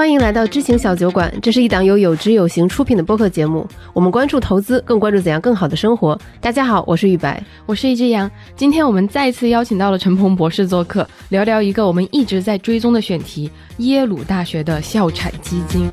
[0.00, 3.68] 欢迎来到知行小酒馆，这是一档由有知有行出品的播客节目。
[3.92, 6.18] 我们关注投资，更关注怎样更好的生活。
[6.40, 8.28] 大家好，我是玉白，我是一只羊。
[8.56, 15.92] 今天我们再次邀请到了陈鹏博士做客，聊聊一个我们一直在追踪的选题——耶鲁大学的校产基金。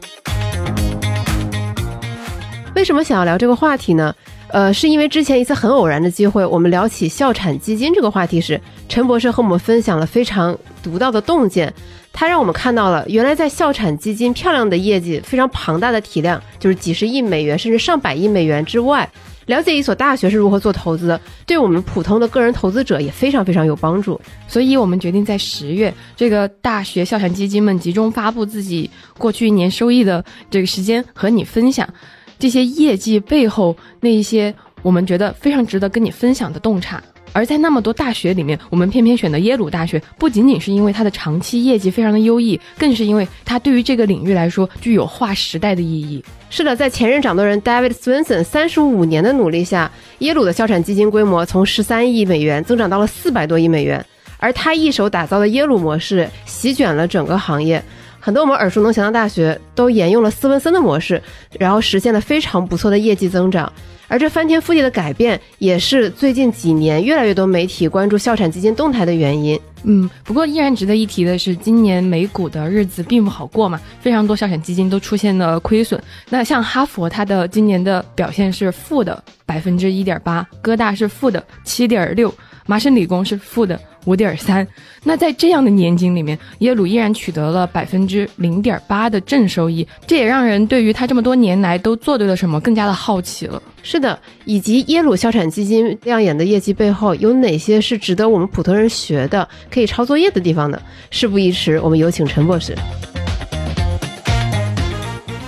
[2.74, 4.16] 为什么想要聊这个话题呢？
[4.50, 11.74] 呃，是因为之前一次很偶然的机会，我们聊起校产基金这个话题时，陈博士和我们分享了非常独到的洞见。
[12.14, 19.08] 他让我们看到了，原来在校产基金漂亮的业绩、非常庞大的体量，就是几十亿美元甚至上百亿美元之外，
[19.46, 24.20] 了解一所大学是如何做投资，对我们普通的个人投资者也非常非常有帮助。
[24.48, 28.90] 所以我们决定在十月，这个大学校产基金们集中发布自己
[29.20, 31.88] 过去一年收益的这个时间，和你分享
[32.40, 37.02] 这些业绩背后那一些我们觉得非常值得跟你分享的洞察。
[37.34, 46.24] 而在那么多大学里面，我们偏偏选择耶鲁大学，不仅仅是因为它的长期业绩非常的优异，更是因为它对于这个领域来说具有划时代的意义。
[46.50, 54.04] 是的，在前任掌舵人 David Swenson 三十五年的努力下，耶鲁的校产基金规模从十三亿美元增长到了四百多亿美元，
[54.38, 57.84] 而他一手打造的耶鲁模式席卷了整个行业，
[58.28, 61.24] 很多我们耳熟能详的大学都沿用了斯文森的模式，
[61.58, 63.72] 然后实现了非常不错的业绩增长。
[64.10, 69.58] 而这翻天覆地的改变，也是最近几年越来越多媒体关注校产基金动态的原因。
[69.84, 76.02] 嗯，不过依然值得一提的是，今年美股的日子并不好过嘛，非常多校产基金都出现了亏损。
[76.30, 82.34] 那像哈佛，它的今年的表现是负的百分之一点八，哥大是负的七点六，
[82.68, 83.80] 麻省理工是负的。
[84.06, 84.66] 五点三，
[85.04, 93.62] 那在这样的年景里面，耶鲁依然取得了百分之零点八的正收益，这也让人对于他这么多年来都做对了什么更加的好奇了。
[93.84, 100.82] 是的，以及耶鲁校产基金亮眼的业绩背后，有哪些是值得我们普通人学的、可以抄作业的地方呢？
[101.10, 102.74] 事不宜迟，我们有请陈博士。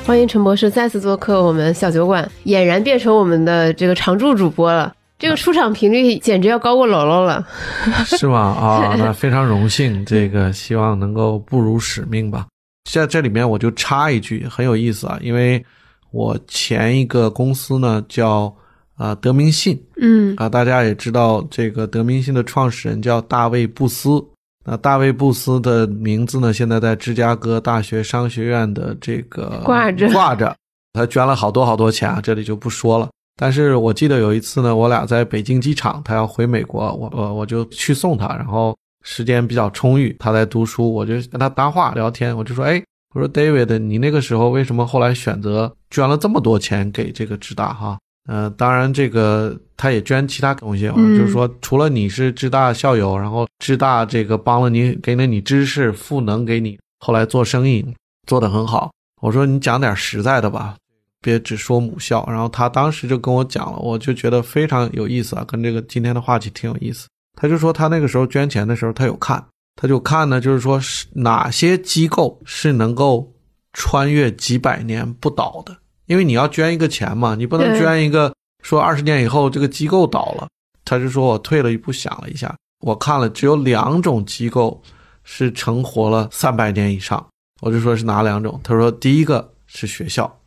[0.06, 4.92] 欢迎陈博士再次做客我们小酒馆，俨然变成我们的这个常驻主播了。
[5.20, 7.46] 这个出场频率简直要高过姥姥了，
[8.08, 8.40] 是吗？
[8.40, 12.48] 啊， 那非常荣幸，这个希望能够不辱使命吧。
[12.90, 15.64] 在这里面我就插一句，很有意思啊，因为
[16.12, 18.52] 我前一个公司呢叫
[18.96, 24.24] 啊德明信，嗯啊，大家也知道这个德明信的创始人叫大卫布斯，
[24.66, 30.56] 那大卫布斯的名字呢现在在芝加哥大学商学院的这个挂着挂着，
[30.94, 33.10] 他捐了好多好多钱啊，这里就不说了。
[33.42, 42.84] 但是我记得有一次呢，我俩在北京机场，他要回美国，我我我就去送他，然后时间比较充裕，他在读书，我就跟他搭话聊天，我就说，哎，
[43.16, 47.98] 我说 David，你那个时候为什么后来选择捐了这么多钱给这个智大哈？
[48.28, 57.86] 呃，当然这个他也捐其他东西，就是说除了你是智大校友，然后智大这个帮了你，给了你知识赋能给你，后来做生意
[58.28, 58.92] 做得很好。
[59.22, 60.76] 我说你讲点实在的吧。
[61.22, 67.08] 别只说母校，然后他当时就跟我讲了，我就觉得非常有意思啊，跟这个今天的话题挺有意思。
[67.40, 69.44] 他就说他那个时候捐钱的时候，他有看，
[69.76, 73.32] 他就看呢，就是说是哪些机构是能够
[73.74, 75.76] 穿越几百年不倒的，
[76.08, 80.48] 因为你要捐一个钱嘛，你不能捐一个说二十年以后这个机构倒了。
[80.86, 84.82] 他就说我退了一步想了一下，我看了只有两种机构
[85.24, 87.26] 是成活了三百年以上，
[87.62, 88.60] 我就说是哪两种？
[88.64, 90.39] 他说第一个是学校。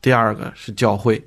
[0.00, 1.22] 第二个是教会，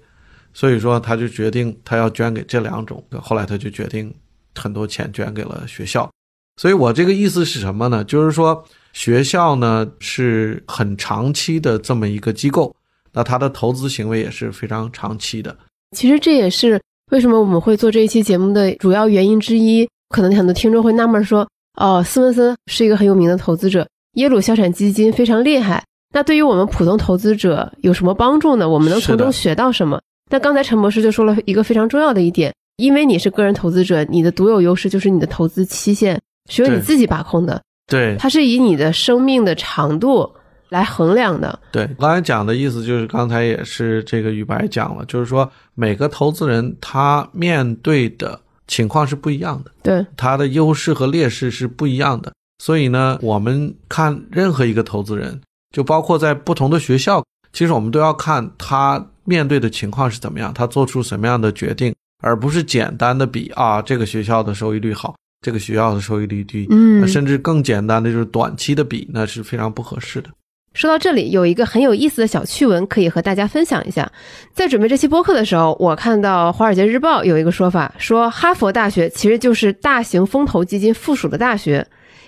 [0.54, 3.04] 所以说他就决定他要捐给这两种。
[3.22, 4.14] 后来他就决定
[4.56, 6.10] 很多钱捐给了学校。
[6.58, 8.04] 所以我这个意思是什么呢？
[8.04, 8.64] 就是说
[8.94, 12.76] 学校呢是很长期的这么一个机构，
[13.14, 15.58] 那他的投资行为也是非常长期的。
[15.96, 16.82] 其实这也是
[17.12, 19.88] 为什么我们会做这一期节目的主要原因之一。
[20.10, 21.48] 可能很多听众会纳闷说
[21.80, 28.68] ：“哦，斯文森是一个很有名的投资者，耶鲁校产基金非常厉害。”那对于我们普通投资者有什么帮助呢？
[28.68, 30.02] 我们能从中学到什么？
[30.32, 37.62] 那刚才陈博士就说了一个非常重要的一点，因为你是个人投资者，你的独有优势就是你的投资期限是由你自己把控的。
[37.88, 40.32] 对，它是以你的生命的长度
[40.70, 41.60] 来衡量的。
[41.72, 55.40] 对，刚才讲的意思就是刚才也是这个宇白讲了，就是说每个投资人他面对的情况是不一样的，对，他的优势和劣势是不一样的，所以呢，我们看任何一个投资人。
[55.74, 57.24] 就包括在不同的学校，
[57.54, 61.94] 其实我们都要看他面对的情况是怎么样，他做出什么样的决定，
[62.24, 70.30] 而不是简单的比啊这个学校的收益率好，这个学校的收益率低，嗯，甚至更简单的就是短期的比，那是非常不合适的。
[70.74, 74.10] 说到这里，有一个很有意思的小趣闻可以和大家分享一下。
[74.54, 81.86] 在准备这期播客的时候，我看到《华尔街日报》有一个说法，说哈佛大学其实就是大型风投基金附属的大学，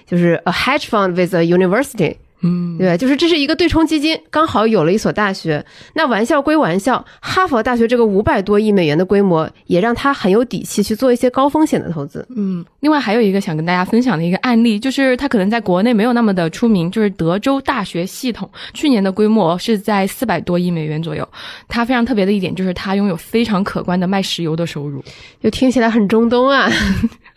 [0.08, 2.18] 就是 a hedge fund with a university。
[2.44, 5.64] 嗯，对，就是这是一个对冲基金，刚好有了一所大学。
[5.94, 12.26] 那玩笑归玩笑，哈佛大学这个五百多亿美元的规模，也让他很有底气去做一些高风险的投资。
[12.36, 21.28] 嗯，另外还有一个想跟大家分享的一个案例，就是他可能在国内没有那么的出名，就是德州大学系统去年的规模是在四百多亿美元左右。
[21.68, 25.04] 它非常特别的一点就是它拥有非常可观的卖石油的收入，
[25.44, 26.70] 就听起来很中东啊。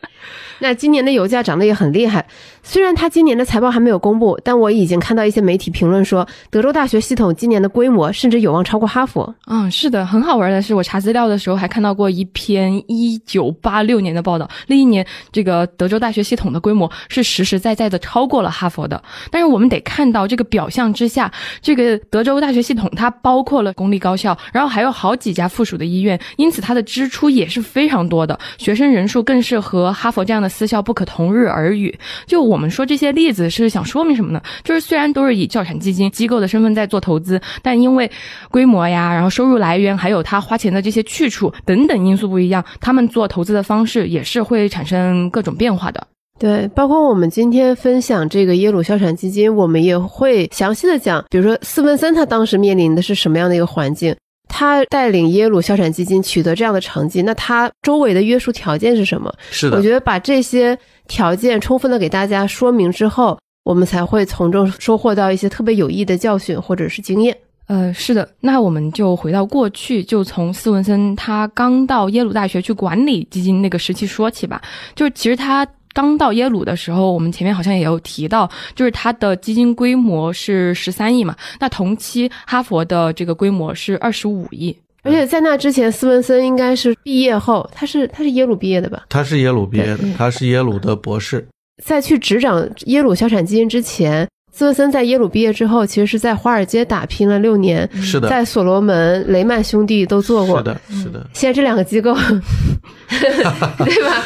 [0.58, 2.24] 那今年的油价涨得也很厉害，
[2.62, 9.34] 虽然它今年的财报还没有公布，但我已经看到一些媒体评论说，德州大学系统今年的规模甚至有望超过哈佛。
[9.46, 19.02] 嗯，是的，很好玩的是，我查资料的时候还看到过一篇一九八六年的报道，那一年这个德州大学系统的规模是实实在在的超过了哈佛的。
[19.30, 21.30] 但是我们得看到这个表象之下，
[21.60, 31.96] 这个德州大学系统它包括了公立高校，然后还有好几家附属的医院，因此它的支出也是非常多的，学生人数更是和哈佛这样私校不可同日而语。
[32.26, 34.40] 就我们说这些例子是想说明什么呢？
[34.62, 38.10] 就是虽然都是以教产基金机构的身份在做投资，但因为
[38.50, 46.06] 规模呀，然后收入来源，还有他花钱的这些去处等等因素不一样，他们做投资的方式也是会产生各种变化的。
[46.36, 54.14] 对，包括我们今天分享这个耶鲁校产基金，我们也会详细的讲，比如说斯文森他当时面临的是什么样的一个环境，
[54.56, 59.34] 他带领耶鲁消产基金取得这样的成绩，那他周围的约束条件是什么？
[59.50, 60.78] 是的，我觉得把这些
[61.08, 67.36] 条件充分的给大家说明之后，我们才会从中收获到一些特别有益的教训或者是经验。
[67.66, 74.62] 呃，是的，那我们就回到过去，就从斯文森他刚到耶鲁大学去管理基金那个时期说起吧。
[74.94, 81.34] 就是其实他刚到耶鲁的时候，我们前面好像也有提到，就是他的基金规模是十三亿嘛。
[81.60, 89.04] 那同期哈佛的这个规模是二十五亿，而且在那之前，斯文森应该是毕业后，他是他是耶鲁毕业的吧？
[89.08, 91.46] 他是耶鲁毕业的，他是耶鲁的博士。
[91.82, 100.58] 在去执掌耶鲁小产基金之前，斯文森在耶鲁毕业之后，其实是在华尔街打拼了六年，是的，在所罗门、雷曼兄弟都做过。
[100.58, 101.26] 是的，是的。
[101.32, 102.14] 现在这两个机构，
[103.10, 104.24] 对吧？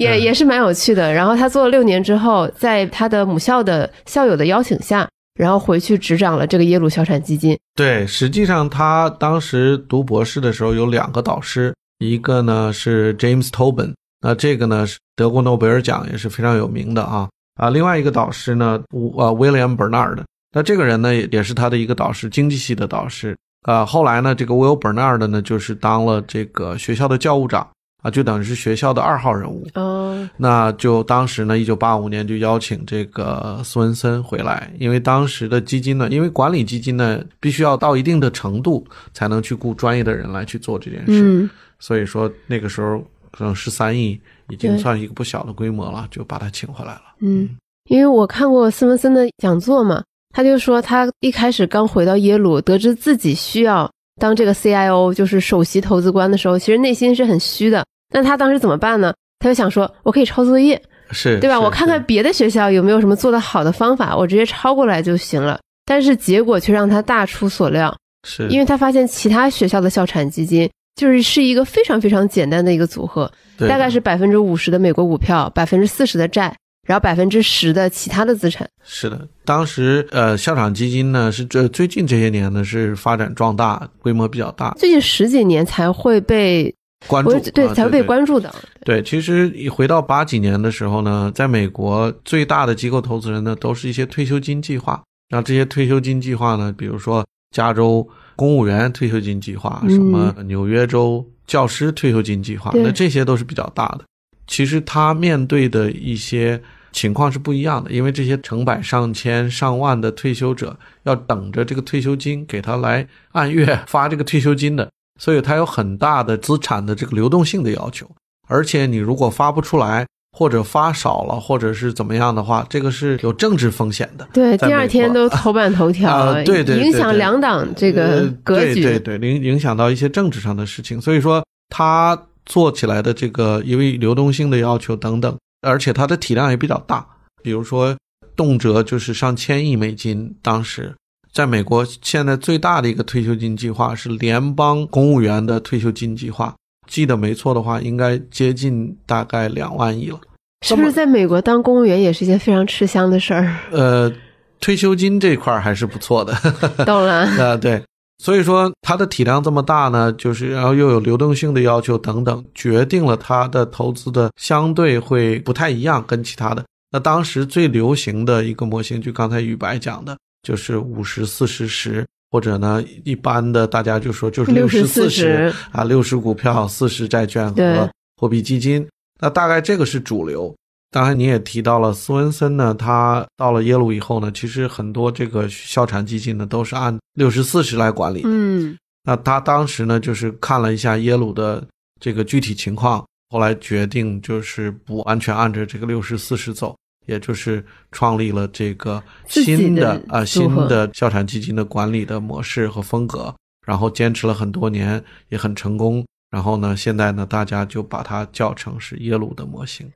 [0.00, 1.12] 也也是蛮有趣的。
[1.12, 7.58] 然后他做了六年之后，在他的母校的校友的邀请下，然后回去执掌了这个耶鲁小产基金。
[7.74, 20.18] 对，实际上他当时读博士的时候有两个导师，一个呢是 James Tobin，那这个呢是德国诺贝尔奖也是非常有名的啊啊，另外一个导师呢，呃 William Bernard，
[20.52, 23.84] 那这个人呢也是他的一个导师，经济系的导师啊。
[23.84, 27.68] 后来呢，这个 Will Bernard 呢就是当了这个学校的教务长
[28.02, 29.66] 啊，就等于是学校的二号人物。
[29.74, 44.18] 哦，那就当时呢，一九八五年就邀请这个斯文森回来，因为当时的基金呢，因为管理基金呢，必须要到一定的程度才能去雇专业的人来去做这件事，嗯，所以说那个时候可能十三亿
[44.48, 47.02] 已经算一个不小的规模了，就把他请回来了。
[47.20, 47.50] 嗯，
[47.90, 50.02] 因为我看过斯文森的讲座嘛，
[50.34, 57.84] 他就说他一开始刚回到耶鲁，得知自己需要当这个 CIO，就是首席投资官的时候，其实内心是很虚的。
[58.10, 59.14] 那他当时怎么办呢？
[59.38, 60.80] 他就想说，我可以抄作业，
[61.10, 61.58] 是，对吧？
[61.58, 65.58] 我看看别的学校有没有什么做得好的方法，我直接抄过来就行了。
[65.86, 67.96] 但是结果却让他大出所料，
[68.28, 73.30] 是，因为他发现其他学校的校产基金就是是一个非常非常简单的一个组合，
[73.68, 76.54] 大概是百分之五十的美国股票，百分之四十的债，
[76.86, 78.68] 然后百分之十的其他的资产。
[78.84, 86.72] 是的，当时呃，校长基金呢是这最近这些年呢是发展壮大，规模比较大，最近十几年才会被
[87.06, 88.54] 关注对啊才会被关注的。
[88.84, 95.02] 对，其实一回到八几年的时候呢，在美国最大的机构投资人呢，都是一些退休金计划。
[95.30, 104.04] 那这些退休金计划呢，比如说加州公务员退休金计划，嗯什么纽约州教师退休金计划，那这些都是比较大的。
[104.46, 114.90] 其实他面对的一些情况是不一样的，因为这些成百上千上万的退休者要等着这个退休金给他来按月发这个退休金的，
[115.20, 118.04] 所以它有很大的资产的这个流动性的要求。
[118.48, 120.04] 而且你如果发不出来，
[120.36, 124.26] 或者发少了，或者是怎么样的话，这个是有政治风险的。
[124.32, 128.82] 对，第二天都头版头条，啊对对对影响两党这个呃格局。
[128.82, 137.06] 对对对，影影响到一些政治上的事情，所以说它做起来的这个因为流动性的要求等等，而且它的体量也比较大，
[137.42, 137.96] 比如说
[138.36, 140.34] 动辄就是上千亿美金。
[140.42, 140.94] 当时
[141.32, 146.54] 在美国，现在最大的一个退休金计划是联邦公务员的退休金计划，
[146.88, 150.18] 记得没错的话，应该接近大概两万亿了。
[150.66, 153.56] 是不是在美国当公务员也是一件非常吃香的事儿？
[153.70, 154.12] 呃，
[154.60, 156.34] 退休金这块儿还是不错的。
[156.84, 157.82] 懂了， 啊，对，
[158.18, 166.62] 所以说它的体量这么大呢，就是然后又有流动性的要求等等，决定了它的投资的相对会不太一样，跟其他的。
[166.92, 178.86] 那当时最流行的一个模型，就刚才宇白讲的，就是五十、四十、十，或者呢，一般的大家就说就是六十、四十啊，六十股票、四十债券和货币基金。
[179.20, 180.54] 那大概这个是主流。
[180.92, 188.22] 当然，你也提到了斯文森呢，他到了耶鲁以后呢，其实很多这个校产基金呢都是按六十四十来管理。
[188.24, 191.64] 嗯，那他当时呢就是看了一下耶鲁的
[192.00, 196.76] 这个具体情况，后来决定就是不完全按照这个六十四十走，
[197.06, 203.34] 也就是创立了这个新的啊新的校产基金的管理的模式和风格，
[203.66, 206.04] 然后坚持了很多年，也很成功。
[206.30, 209.90] 然后呢，现在呢，大家就把它叫成是耶鲁的模型。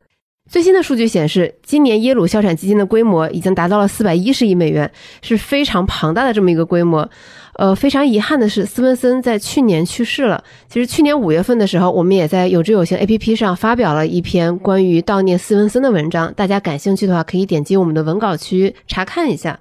[0.50, 4.90] 最新的数据显示，今年耶鲁校产基金的规模已经达到了四百一十亿美元，
[5.22, 7.08] 是非常庞大的这么一个规模。
[7.56, 10.42] 呃，非常遗憾的是，斯文森在去年去世了。
[10.68, 19.58] 其实去年五月份的时候，我们也在有知有行 APP 上发表了一篇关于悼念斯文森的文章，大家感兴趣的话，可以点击我们的文稿区查看一下。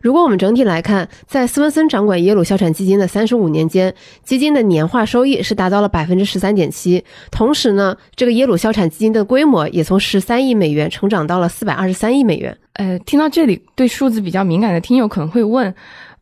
[0.00, 3.94] 如果我们整体来看，在斯文森掌管耶鲁校产基金的三十五年间，
[4.24, 7.04] 基金的年化收益是达到了百分之十三点七。
[7.30, 12.56] 同时呢，这个耶鲁校产基金的规模也从十三亿美元成长到了四百二十三亿美元。
[12.72, 15.74] 呃，听到这里，对数字比较敏感的听友可能会问：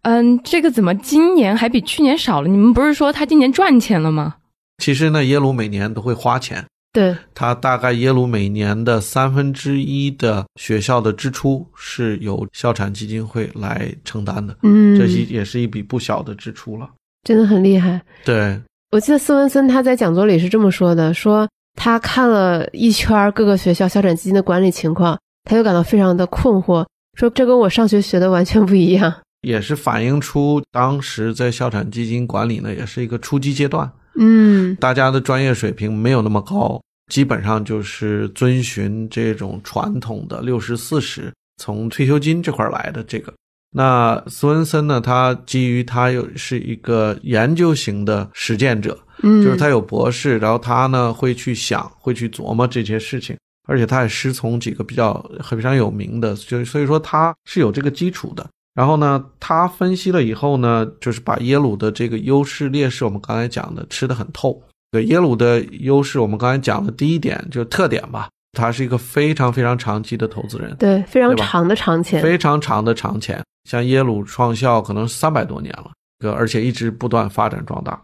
[0.08, 2.48] 嗯，这个怎么今年还比去年少了？
[2.48, 4.36] 你们不是说他今年赚钱了吗？
[4.78, 6.64] 其实呢，耶鲁每年都会花钱。
[6.94, 16.88] 对，他大概耶鲁每年的三分之一的学校的支出是由校产基金会来承担的，嗯，这些也是一笔不小的支出了，
[17.24, 18.00] 真的很厉害。
[18.24, 18.58] 对，
[18.92, 26.86] 我记得斯文森他在讲座里是这么说的：说他看了一圈各个学校校产基金的管理情况，他又感到非常的困惑，
[27.18, 33.90] 说这跟我上学学的完全不一样，也是反映出当时在校产基金管理呢，也是一个初级阶段。
[34.18, 43.32] 嗯，大家的专业水平没有那么高，基本上就是遵循这种传统的六十四十，从退休金这块来的这个。
[43.70, 53.36] 那斯文森呢，他基于他又是一个研究型的实践者，嗯，就是他有博士，然后他呢会去想，会去琢磨这些事情，
[53.68, 58.44] 而且他也师从几个比较非常有名的，就所以说他是有这个基础的。
[58.78, 64.62] 然后呢，他分析了以后呢，就是把耶鲁的这个优势劣势，我们刚才讲的吃得很透。
[64.92, 73.42] 对耶鲁的优势，我们刚才讲的第一点就是特点吧，他是一个非常非常长期的投资人，对，非常长的长钱，非常长的长钱。
[73.68, 78.00] 像耶鲁创校可能三百多年了，而且一直不断发展壮大，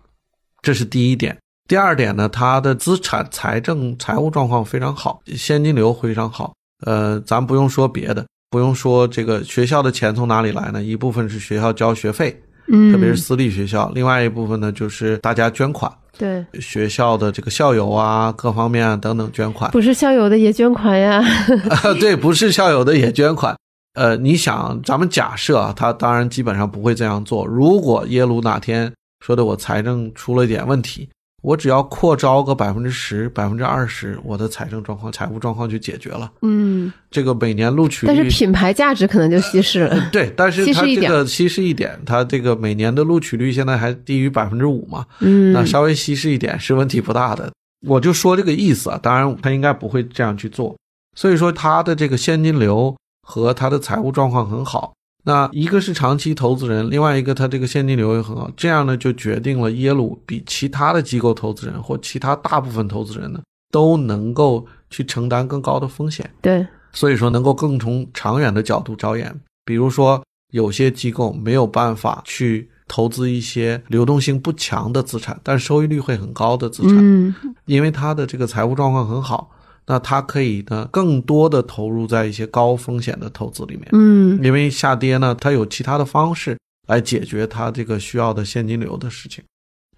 [0.61, 1.39] 这是第一点。
[1.69, 6.53] 第二点呢，他的资产、财政、财务状况非常好，现金流非常好。
[6.85, 8.27] 呃，咱不用说别的。
[8.55, 10.81] 不用说，这个学校的钱从哪里来呢？
[10.81, 19.69] 一部分是学校交学费，嗯，特别是私立学校；另外一部分呢，就是大家捐款，对学校的这个校友啊，各方面啊等等捐款。
[19.73, 21.21] 不是校友的也捐款呀？
[21.99, 23.57] 对，不是校友的也捐款。
[23.95, 27.45] 呃，你想，咱们假设啊，他当然基本上不会这样做。
[27.45, 31.09] 如果耶鲁哪天说的我财政出了一点问题。
[31.45, 36.33] 我只要扩招个百分之十、百分之二十，我的财政状况、财务状况就解决了。
[36.41, 40.09] 嗯，这个每年录取，但是品牌价值可能就稀释了。
[40.11, 45.05] 对，但是它这个稀释一点，它这个每年的录取率现在还低于百分之五嘛？
[45.21, 47.53] 嗯，那稍微稀释一点是问题不大的。
[47.87, 50.75] 我就说这个意思啊，当然他应该不会这样去做。
[51.15, 54.95] 所以说他的这个现金流和他的财务状况很好。
[55.27, 63.41] 那一个是长期投资人，另外一个他这个现金流也很好，这样呢就决定了耶鲁比其他的机构投资人或其他大部分投资人呢
[63.73, 66.31] 都能够去承担更高的风险。
[66.43, 69.35] 对，所以说能够更从长远的角度着眼。
[69.65, 79.51] 比如说有些机构没有办法去投资一些流动性不强的资产，但收益率会很高的资产，嗯，因为它的这个财务状况很好。
[79.87, 89.45] 那它可以呢，更多的投入在一些高风险的投资里面，嗯，因为下跌呢，它有其他的方式来解决它这个需要的现金流的事情。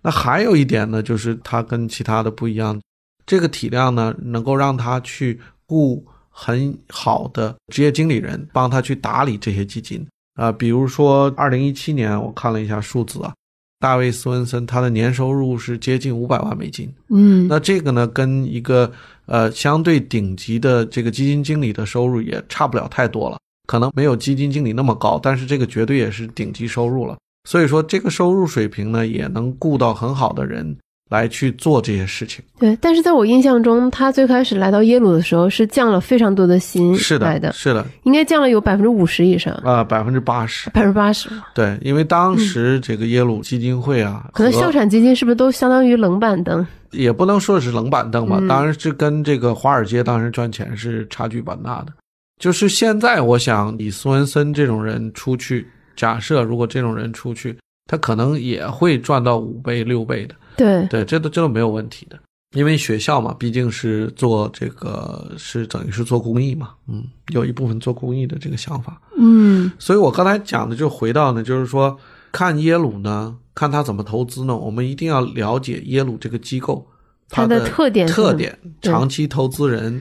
[0.02, 2.80] 那还有一点呢，就是它跟其他的不一样，
[3.26, 10.52] 这个体量呢，能够让他去雇很好的职业经理人帮他去打理这些基金啊。
[10.52, 13.34] 比如说，二零一七年我看了一下数字啊，
[13.80, 18.92] 大卫斯文森他的年收入是接近五百万美金，嗯，那这个呢，跟一个
[19.26, 27.16] 呃，相对顶级的这个基金经理的收入也差不了太多了，可能没有基金经理那么高，但是这个绝对也是顶级收入了。
[27.48, 30.76] 所以说，这个收入水平呢，也能雇到很好的人
[31.08, 32.44] 来去做这些事情。
[32.58, 41.28] 对，但是在我印象中，他最开始来到耶鲁的时候是降了非常多的薪，是的，的，是的，应该降了有百分之五十以上啊，百分之八十，百分之八十。
[41.54, 46.66] 对，因为当时这个耶鲁基金会啊，可能校产基金是不是都相当于冷板凳？
[46.92, 51.92] 也不能说是冷板凳吧，当然是跟这个华尔街当时赚钱是差距蛮大的。
[52.40, 60.34] 就是现在，我想以斯文森这种人出去，假设如果这种人出去，他可能也会赚到五倍六倍的。
[60.56, 62.18] 对，对，这都这都没有问题的，
[62.56, 69.00] 因为学校嘛，毕竟是做这个是等于是做公益嘛，嗯，有一部分做公益的这个想法。
[69.16, 69.70] 嗯。
[69.78, 71.98] 所以我刚才讲的就回到呢，就是说
[72.32, 76.86] 看耶鲁呢，看他怎么投资呢，我们一定要了解耶鲁这个机构
[77.28, 80.00] 它的的特点特点，长期投资人，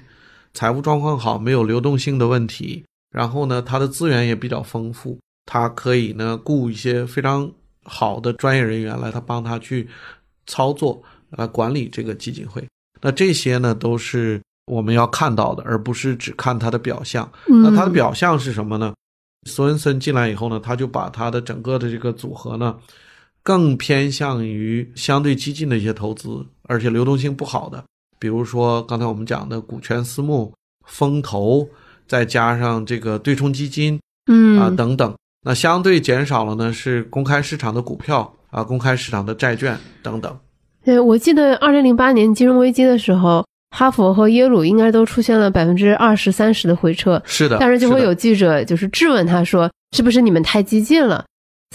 [0.53, 7.51] 财务状况好，没有流动性的问题，然后呢，它的资源也比较丰富，它可以呢雇一些非常
[7.83, 9.87] 好的专业人员来他帮他去
[10.47, 12.65] 操作来管理这个基金会。
[13.01, 17.31] 那这些呢都是我们要看到的，而不是只看它的表象。
[17.47, 18.93] 嗯，那它的表象是什么呢？
[19.47, 22.75] 斯文森进来以后呢，他就把他的整个的这个组合呢，
[23.43, 27.83] 更偏向于相对激进的一些投资，而且流动性不好的，
[28.17, 30.51] 比如说刚才我们讲的股权私募、
[30.87, 31.69] 风投，
[32.07, 35.15] 再加上这个对冲基金嗯啊、等等。
[35.43, 40.33] 那相对减少了呢是公开市场的股票啊、公开市场的债券等等。
[40.85, 43.45] 对，我记得二零零八年金融危机的时候，
[43.75, 51.25] 哈佛和耶鲁应该都出现了百分之二十三十的回撤，是的，但是就会有记者就是质问他说，是不是你们太激进了？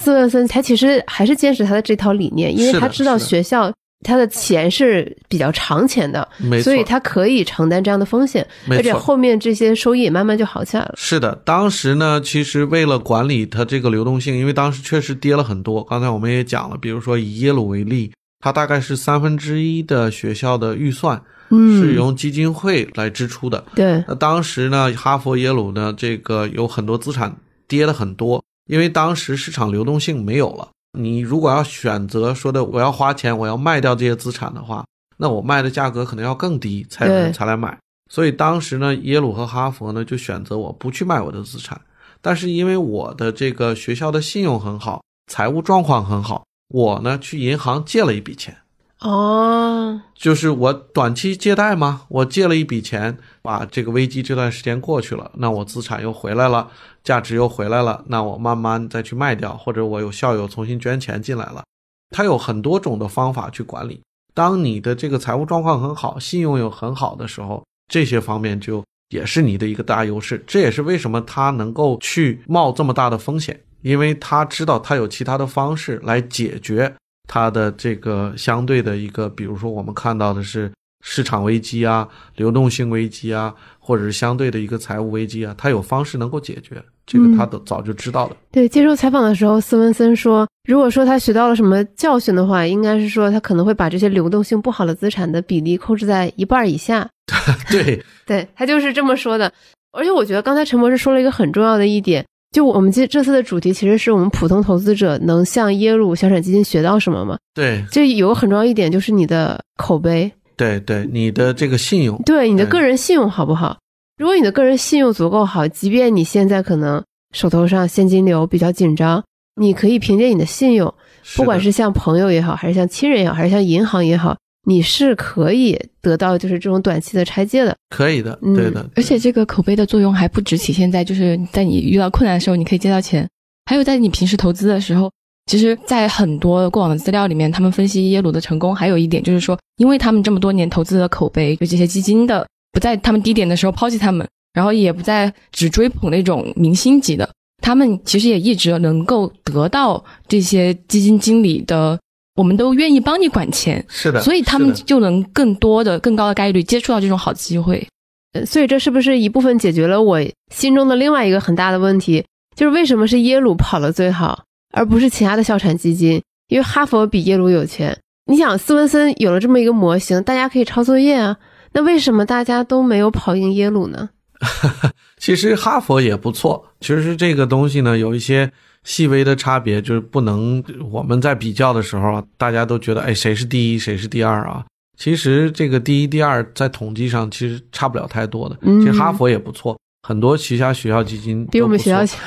[0.01, 3.71] 斯文森他其实还是坚持他的这套理念，因为他知道学校
[4.03, 6.27] 他的钱是比较长钱的，
[6.63, 10.95] 所以他可以承担这样的风险，而且后面这些收益也慢慢就好起来了。
[10.97, 15.85] 是的，当时呢，其实为了管理它这个流动性，因为当时确实跌了很多。
[15.85, 23.63] 刚才我们也讲了，比如说以耶鲁为例，它大概是三分之一的学校的预算嗯，是由基金会来支出的。
[23.75, 27.37] 对，那当时呢，哈佛、耶鲁呢，这个有很多资产
[27.69, 30.69] 跌了很多，因为当时市场流动性没有了。
[30.99, 34.85] 你如果要选择说的我要花钱，我要卖掉这些资产的话，
[35.17, 37.79] 那我卖的价格可能要更低，才有人才来买。
[38.11, 41.81] 所以当时呢，耶鲁和哈佛呢就选择我不去卖我的资产，
[42.21, 48.57] 但是因为我的这个学校的信用很好，财务状况很好，我呢去银行借了一笔钱。
[49.01, 56.69] 哦，就是我短期借贷吗，我借了一笔钱，把这个危机这段时间过去了，那我资产又回来了，
[57.03, 61.65] 价值又回来了，那我慢慢再去卖掉，或者我有校友重新捐钱进来了，
[62.11, 64.03] 他有很多种的方法去管理。
[64.35, 70.45] 当你的这个财务状况很好，信用又很好的时候，这些方面就也是你的一个大优势。
[70.47, 76.95] 这也是为什么他能够去冒这么大的风险，因为他知道他有其他的方式来解决
[77.33, 80.69] 它的这个相对的一个，比如说我们看到的是
[81.05, 88.37] 市场危机啊、流动性危机啊，或者是相对的一个财务危机啊，它有方式能够解决，这个他都早就知道了。
[88.51, 97.09] 对，接受采访的时候，斯文森说，如果说他学到了什么教训的话，应该是说他可能会把这些流动性不好的资产的比例控制在一半儿以下。
[97.71, 99.53] 对，对他就是这么说的。
[99.93, 107.39] 而且我觉得刚才陈博士说了一个很重要的一点，就我们这这次的主题其实是我们普通投资者能向耶鲁小产基金学到什么嘛？
[107.55, 113.79] 对，就有个很重要一点就是你的口碑，对，对，你的这个信用，对你的个人信用好不好？
[114.19, 119.23] 如果你的个人信用足够好，即便你现在可能手头上现金流比较紧张，
[119.55, 120.93] 你可以凭借你的信用，
[121.37, 124.37] 不管是像朋友也好，还是像亲人也好，还是像银行也好，
[124.67, 127.75] 你是可以得到就是这种短期的拆借的。
[127.91, 133.29] 可以的，嗯对的，而且这个口碑的作用还不只体现在就是在你遇到困难的时候你可以借到钱，
[133.67, 135.11] 还有在你平时投资的时候。
[135.47, 147.29] 其实，在很多过往的资料里面，他们分析耶鲁的成功，还有一点就是说，因为他们这么多年投资的口碑，就这些基金的不在他们低点的时候抛弃他们，然后也不再只追捧那种明星级的，
[147.61, 151.99] 他们其实也一直能够得到这些基金经理的，
[152.41, 157.87] 我们都愿意帮你管钱，是的，所以他们就能更多的、更高的概率接触到这种好机会。
[158.33, 160.19] 呃所以这是不是一部分解决了我
[160.55, 162.25] 心中的另外一个很大的问题，
[162.57, 166.23] 就是为什么是耶鲁跑得最好，而不是其他的校产基金？
[166.49, 167.95] 因为哈佛比耶鲁有钱。
[168.25, 171.37] 你想，斯文森有了这么一个模型，大家可以抄作业啊，
[171.73, 174.09] 那为什么大家都没有跑赢耶鲁呢？
[175.19, 178.51] 其实哈佛也不错，其实这个东西呢有一些
[178.85, 184.65] 细微的差别，就是不能我们在比较的时候啊，大家都觉得哎谁是第一谁是第二啊。
[184.97, 188.57] 其实这个第一、第二在统计上其实差不了太多的。
[188.63, 192.21] 嗯其实哈佛也不错，很多其他学校基金比我们学校强。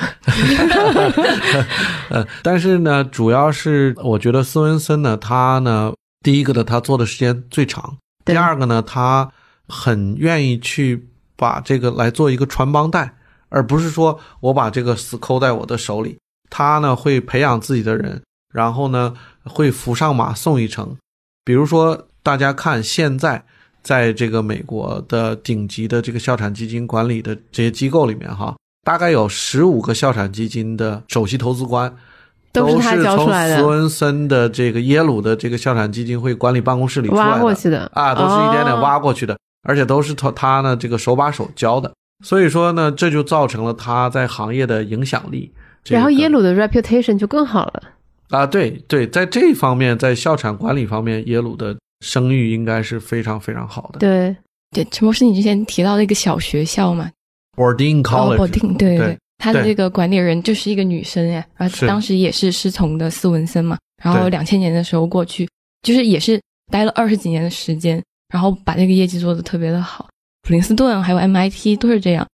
[2.10, 9.32] 呃，但是呢，主要是我觉得斯文森呢，他呢，第一个呢，他做的时间最长；第二个呢，他
[9.68, 13.13] 很愿意去把这个来做一个传帮带，
[13.50, 16.18] 而不是说我把这个死扣在我的手里。
[16.56, 18.22] 他呢会培养自己的人，
[18.54, 20.96] 然后呢会扶上马送一程。
[21.44, 23.44] 比如说，大家看现在
[23.82, 31.92] 在这个美国的顶级的这个校产基金管理的这些机构里面，哈，大概有十五个校产基金的首席投资官
[32.52, 33.58] 都是从教出来的。
[33.58, 37.89] 斯文森的这个耶鲁的这个校产基金会管理办公室里出来过去的。
[37.96, 38.80] 啊，都是一点点哦。
[38.80, 39.36] 挖过去的，
[39.68, 41.92] 而且都是他他呢这个手把手教的，
[42.23, 45.51] 所以说呢，这就造成了他在行业的影响力。
[45.83, 47.83] 这个然后耶鲁的 reputation 就更好了。
[48.29, 53.99] 啊，对对，在这方面，在校产管理方面，耶鲁的声誉应该是非常非常好的。
[53.99, 54.36] 对，
[54.71, 57.12] 对，陈博士，你之前提到的一个小学校嘛
[57.55, 65.47] ，Boarding 哦 College，、保定，对对对他的这个管理人就是一个女生哎，然后当时也是师从的斯文森嘛，然后对两千年的时候过去，
[65.81, 68.01] 就是也是待了二十几年的时间，
[68.33, 70.07] 然后把那个业绩做得特别的好。
[70.43, 72.27] 普林斯顿还有 MIT 都是这样，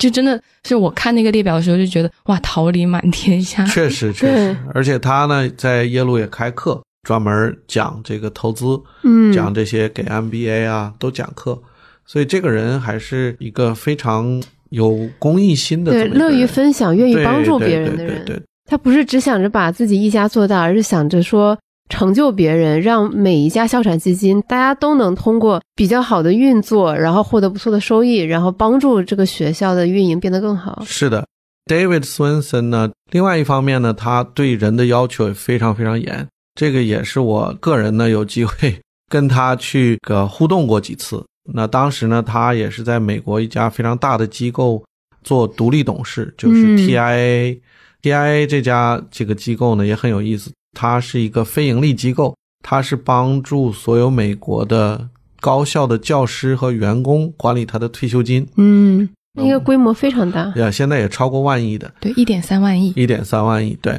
[0.00, 3.64] 就真的是我看那个列表的时候就觉得哇，桃李满天下。
[3.66, 11.60] 确实确实，而且他呢在耶鲁也开课，专门讲这个投资，嗯，讲这些给 MBA 啊都讲课，
[12.06, 18.24] 所以这个人还是一个非常有公益心的对乐于分享、愿意帮助别人的人。
[18.24, 18.42] 对对对。
[18.68, 21.56] 他不是只想着把自己一家做大，而是想着说
[21.88, 30.82] 成就别人，让每一家校产基金大家都能通过比较好的运作，然后获得不错的收益，然后帮助这个学校的运营变得更好。
[30.86, 31.26] 是的
[31.66, 41.24] ，David Swenson 呢，另外一方面呢，他对人的要求也非常非常严，这个也是我个人呢有机会跟他去个互动过几次。
[41.52, 44.82] 那当时呢，他也是在美国一家非常大的机构
[45.22, 47.60] 做独立董事，就是 TIA。
[48.02, 55.08] TIA 这家这个机构呢也很有意思，它是一个非盈利机构，它是帮助所有美国的
[55.40, 58.46] 高校的教师和员工管理他的退休金。
[58.56, 60.52] 嗯，那个规模非常大。
[60.56, 62.92] 呀，现在也超过万亿的，对，一点三万亿。
[62.94, 63.76] 一点三万亿。
[63.80, 63.98] 对，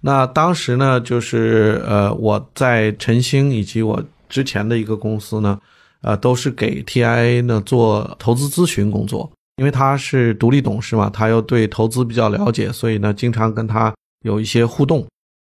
[0.00, 5.58] 那当时呢，就是呃，我在晨星以及我之前的一个公司呢，
[6.00, 15.04] 呃，都是给 TIA 呢做投资咨询工作，因为他是独立董事嘛，他又对投资比较了解，所以呢，经常跟他有一些互动。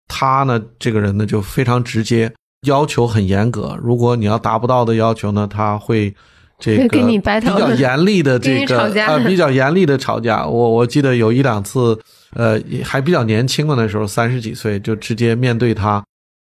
[0.09, 2.33] 他呢，这个人呢就非常直接，
[2.67, 3.79] 要求很严格。
[3.83, 6.15] 如果你要达不到的要求呢，他会
[6.59, 10.47] 这个比较严厉的这个呃比较严厉的吵架。
[10.47, 11.99] 我我记得有一两次，
[12.35, 16.03] 呃，还比较年轻的那时候，三十几岁就直接面对他。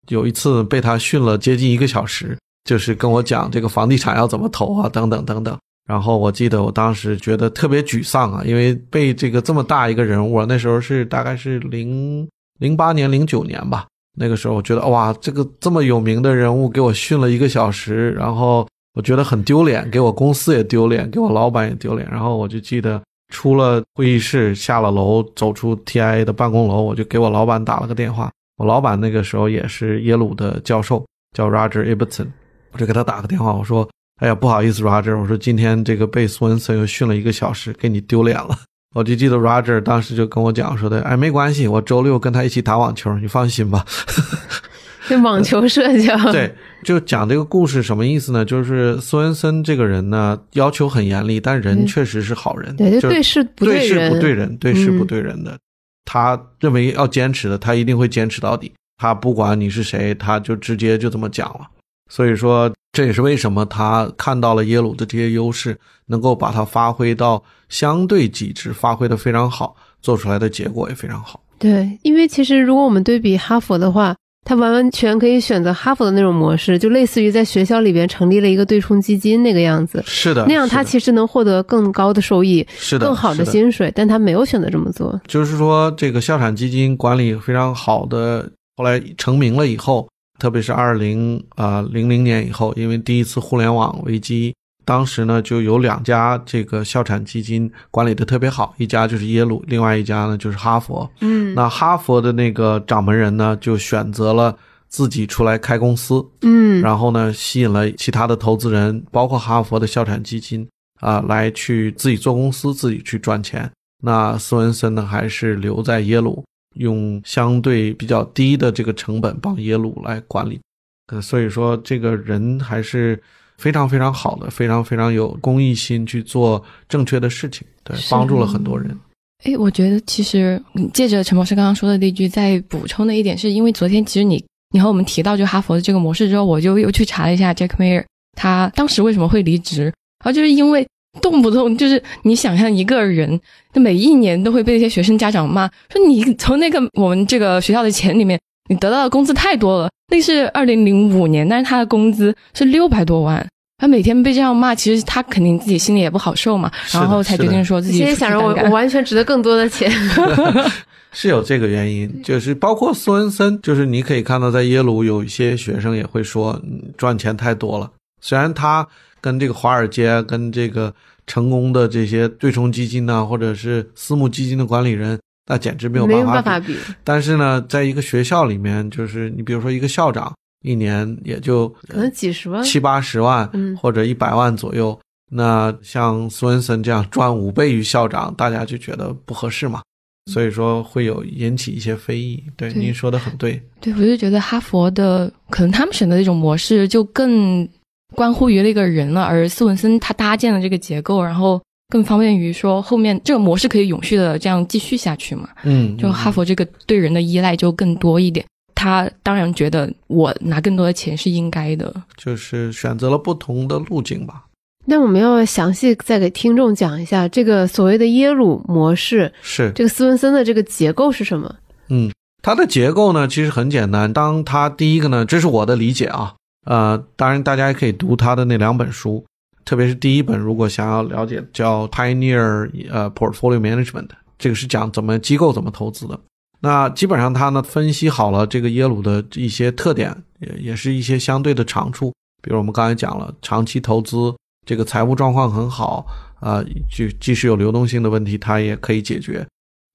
[0.07, 5.55] 有一次被他训了接近一个小时，就是跟我讲这个房地产要怎么投啊，等等等等。
[5.87, 12.27] 然后我记得我当时觉得特别沮丧啊，因为被这个这么大一个人物，那时候是大概是零
[12.59, 13.87] 零八年、零九年吧。
[14.17, 22.07] 那个时候我觉得哇，这个这么有名的人物给我训了一个小时，然后我觉得很丢脸，给我公司也丢脸，给我老板也丢脸。
[22.11, 23.01] 然后我就记得
[23.33, 28.29] 出了会议室，下了楼，走出 TIA 的办公楼，我就给我老板打了个电话。
[28.57, 32.27] 我老板那个时候也是耶鲁的教授，叫 Roger Ibbotson，
[32.73, 33.87] 我就给他打个电话，我说
[34.19, 38.49] ：“哎呀，不好意思，Roger，我说今天这个被斯文森又训了一个小时，给你丢脸了。”
[38.95, 43.85] 我就记得 Roger 当时就跟我讲说的：“哎，没关系，我周六跟他一起打网球，你放心吧。
[45.07, 48.45] ”这网球社交， 对，就讲这个故事什么意思呢？
[48.45, 55.57] 就是苏恩森这个人呢，要求很严厉，但人嗯确实是好人，对，就就对事不对事人，不对人，对事不嗯对人的。
[56.05, 58.71] 他认为要坚持的，他一定会坚持到底。
[58.97, 61.61] 他不管你是谁，他就直接就这么讲了。
[62.09, 71.39] 所以说，这也是为什么他看到了耶鲁的这些优势，能够把它发挥到相对极致，发挥的非常好，做出来的结果也非常好。
[71.59, 85.19] 对，因为其实如果我们对比哈佛的话，他完完全可以选择哈佛的那种模式，就类似于在学校里边成立了一个对冲基金那个样子，是的，那样他其实能获得更高的收益、是的更好的薪水，但他没有选择这么做。
[85.27, 101.07] 就是说，这个校产基金管理非常好的，后来成名了以后，特别是二零啊零零年以后，因为第一次互联网危机，当时呢就有两家这个校产基金管理的特别好，一家就是耶鲁，另外一家呢就是哈佛。
[101.19, 110.67] 嗯那哈佛的那个掌门人呢，就选择了自己出来开公司，嗯，然后呢，吸引了其他的投资人，包括哈佛的校产基金
[110.99, 113.69] 啊、来去自己做公司，自己去赚钱。
[114.01, 116.43] 那斯文森呢，还是留在耶鲁，
[116.75, 120.59] 用相对比较低的这个成本帮耶鲁来管理。
[121.07, 123.21] 呃，所以说这个人还是
[123.57, 128.95] 非常非常好的，非常非常有公益心去做正确的事情，对，帮助了很多人。
[129.43, 138.03] 哎，我觉得其实嗯借着陈博士刚刚说的那句，再补充的一点，是因为昨天其实你你和我们提到就哈佛的这个模式之后，我就又去查了一下 Jack Mayer
[138.33, 140.87] 他当时为什么会离职，然后就是因为
[141.21, 143.39] 动不动就是你想象一个人，
[143.73, 149.89] 他每一年都会被一些学生家长骂，说你从那个我们这个学校的钱里面，你得到的工资太多了。
[150.11, 159.91] 那是二零零五年，但是他的工资是六百多万，他每天被这样骂，其实他肯定自己心里也不好受嘛，然后才决定说自己现在想着我我完全值得更多的钱。
[161.11, 167.89] 是有这个原因，就是包括斯文森，就是你可以看到在耶鲁有一些学生也会说，嗯赚钱太多了。
[168.21, 168.87] 虽然他
[169.19, 170.93] 跟这个华尔街、跟这个
[171.29, 176.33] 成功的这些对冲基金呐、或者是私募基金的管理人，那简直没有办法比。
[176.33, 182.63] 办法比，但是呢，在一个学校里面，就是你比如说一个校长，一年也就可能几十万。
[182.63, 184.99] 七八十万，嗯或者一百万左右。
[185.31, 189.83] 那像斯文森这样赚五倍于校长，大家就觉得不合适嘛，
[190.31, 192.43] 所以说会有引起一些非议。
[192.57, 197.67] 对，对您说的很对，对，我就觉得哈佛的可能他们选择这种模式就更
[198.15, 205.49] 关乎于那个人了，而斯文森他搭建了这个结构，然后更方便于说后面这个模式可以永续的这样继续下去嘛。
[205.63, 208.45] 嗯，就哈佛这个对人的依赖就更多一点。
[208.75, 211.93] 他当然觉得我拿更多的钱是应该的。
[212.15, 214.45] 就是选择了不同的路径吧。
[214.85, 221.53] 那我们要详细再给听众讲一下这个所谓的耶鲁模式，是，这个斯文森的这个结构是什么？
[221.89, 224.11] 嗯，它的结构呢其实很简单。
[224.11, 226.35] 当它第一个呢，这是我的理解啊，
[226.69, 229.25] 呃，当然大家也可以读他的那两本书，
[229.65, 236.19] 特别是第一本，如果想要了解叫 Pioneer 呃 Portfolio Management，这个是讲怎么机构怎么投资的。
[236.61, 244.35] 那基本上他呢分析好了这个耶鲁的一些特点，也也是一些相对的长处，比如我们刚才讲了，长期投资，
[244.67, 246.05] 这个财务状况很好，
[246.39, 246.63] 啊、
[246.95, 249.43] 就即使有流动性的问题，它也可以解决。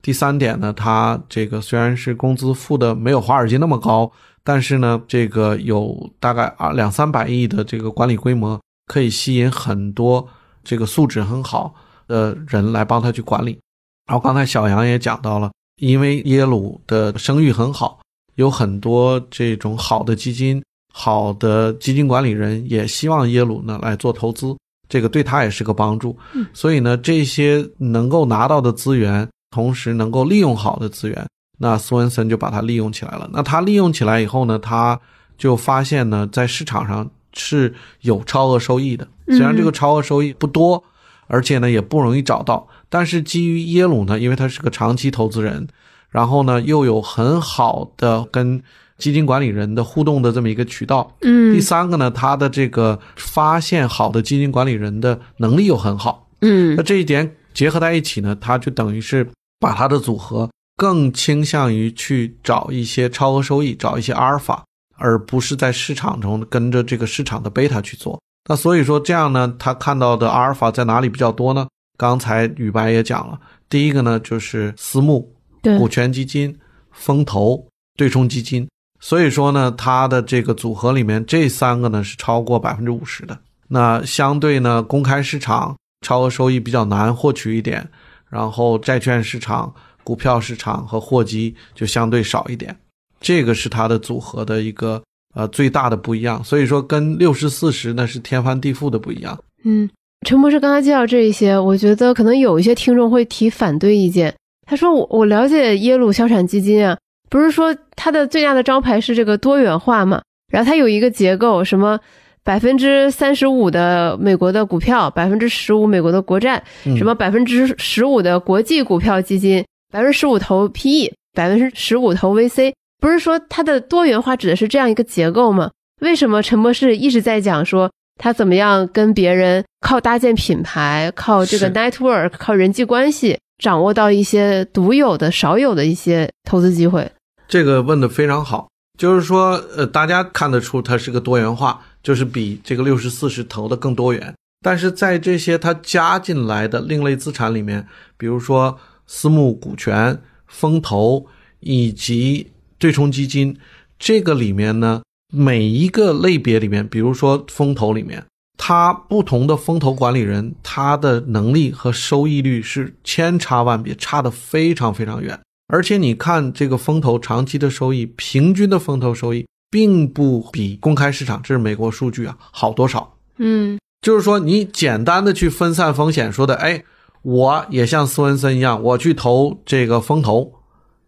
[0.02, 4.10] 第三点呢，它这个虽然是工资付的没有华尔街那么高，
[4.44, 10.28] 但是呢，这个有大概二两三百亿的这个管理规模，可以吸引很多
[10.62, 11.74] 这个素质很好
[12.06, 13.58] 的人来帮他去管理。
[14.06, 18.00] 然后刚才小杨也讲到了，因为耶鲁的声誉很好，
[18.34, 24.54] 有很多这种好的基金、好的基金管理人也希望耶鲁呢来做投资，
[24.90, 26.14] 这个对他也是个帮助。
[26.34, 31.26] 嗯所以呢，这些能够拿到的资源，同时能够利用好的资源，
[31.58, 33.28] 那苏文森就把它利用起来了。
[33.32, 35.00] 那他利用起来以后呢，他
[35.38, 40.82] 就发现呢，在市场上是有超额收益的，虽然这个超额收益不多，
[41.26, 45.66] 而且呢也不容易找到，但是基于耶鲁呢，因为他是个长期投资人，
[46.10, 48.62] 然后呢又有很好的跟
[48.96, 51.52] 基金管理人的互动的这么一个渠道，嗯。
[51.52, 56.76] 第三个呢，他的这个发现好的基金管理人的能力又很好，嗯。
[56.76, 64.64] 那这一点结合在一起呢，他就等于是把他的组合更倾向于去找一些超额收益，找一些阿尔法，
[64.96, 68.20] 而不是在市场中跟着这个市场的贝塔去做。
[68.48, 71.66] 那所以说这样呢，他看到的阿尔法在哪里比较多呢？
[71.96, 75.32] 刚才宇白也讲了，第一个呢就是私募、
[75.78, 76.58] 股权基金、
[76.90, 78.68] 风投、对冲基金。
[79.00, 83.38] 所以说呢，它的这个组合里面这三个呢是超过百分之五十的。
[83.68, 87.88] 那相对呢，公开市场超额收益比较难获取一点，
[88.28, 89.72] 然后债券市场、
[90.04, 92.76] 股票市场和货基就相对少一点。
[93.20, 95.02] 这个是它的组合的一个
[95.34, 96.44] 呃最大的不一样。
[96.44, 99.36] 所以说跟六十四十那是天翻地覆的不一样。
[99.64, 99.88] 嗯，
[100.26, 104.34] 陈博士刚才介绍这一些，我觉得可能有一些听众会提反对意见。
[104.66, 106.96] 他说我我了解耶鲁消产基金啊，
[107.30, 110.22] 不是说它的最大的招牌是这个多元化嘛？
[110.52, 111.98] 然后它有一个结构，什么
[112.42, 119.64] 百分之三十五的美国的股票，百分之十五美国的国债，嗯什么百分之十五的国际股票基金，
[119.94, 125.70] 百分之十五投 PE，百分之十五投 VC，不是说它的多元化指的是这样一个结构吗？
[126.00, 137.08] 为什么陈博士一直在讲说他怎么样跟别人靠搭建品牌，靠这个 network，靠人际关系，掌握到一些独有的、少有的一些投资机会？
[137.46, 144.34] 这个问的非常好，就是说，呃，大家看得出它是个多元化，就是比这个六十四十投的更多元。
[144.60, 147.86] 但是在这些它加进来的另类资产里面，
[148.18, 151.26] 比如说私募股权、风投
[151.60, 153.56] 以及对冲基金，
[153.98, 158.24] 这个里面呢，每一个类别里面，比如说风投里面，
[158.56, 165.38] 它不同的风投管理人，他的能力和收益率是千差万别，差得非常非常远。
[165.66, 173.16] 而且你看这个风投长期的收益，平均的风投收益并不比公开市场，这是美国数据啊，好多少。
[173.38, 176.84] 嗯就是说，你简单的去分散风险，说的，哎，
[177.24, 180.52] 我也像斯文森一样，我去投这个风投，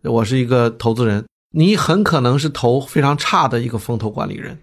[0.02, 4.58] 我是一个投资人，你很可能是投非常差的一个风投管理人。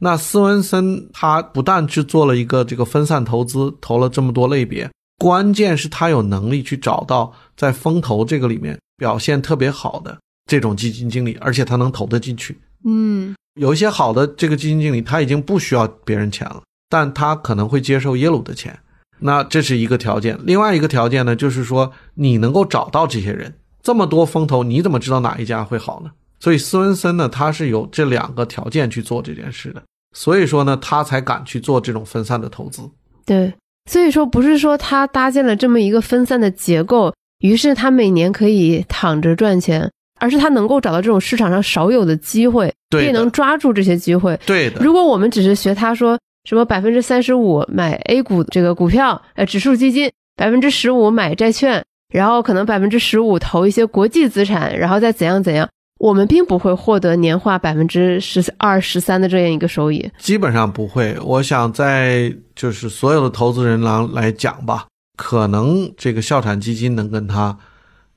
[0.00, 10.18] 那斯文森他不但去做了一个这个分散投资，投了这么多类别，关键是他有能力去找到在风投这个里面表现特别好的
[10.50, 12.58] 这种基金经理，而且他能投得进去。
[12.84, 18.76] 嗯有一些好的这个基金经理，他已经不需要别人钱了，但他可能会接受耶鲁的钱。
[19.18, 20.38] 那这是一个条件。
[20.44, 23.54] 另外一个条件呢，就是说你能够找到这些人。
[23.82, 26.10] 这么多风投，你怎么知道哪一家会好呢？
[26.40, 29.82] 所以斯文森呢，他是有这两个条件去做这件事的。
[30.12, 32.82] 所以说呢，他才敢去做这种分散的投资。
[33.24, 33.52] 对，
[33.90, 44.38] 所以说不是说他搭建了这么一个分散的结构，于是他每年可以躺着赚钱，而是他能够找到这种市场上少有的机会，对，也能抓住这些机会。
[44.44, 44.80] 对的。
[44.82, 51.84] 如果我们只是学他说什么百分之三十五买 A 股这个股票，呃，指数基金，百分之十五买债券。
[52.08, 61.18] 然后可能百分之十五投一些国际资产，然后再怎样怎样，我们并不会获得年化百分之十二、十三的这样一个收益，基本上不会。
[61.20, 67.58] 我想在就是所有的投资人来来讲吧，可能这个校产基金能跟它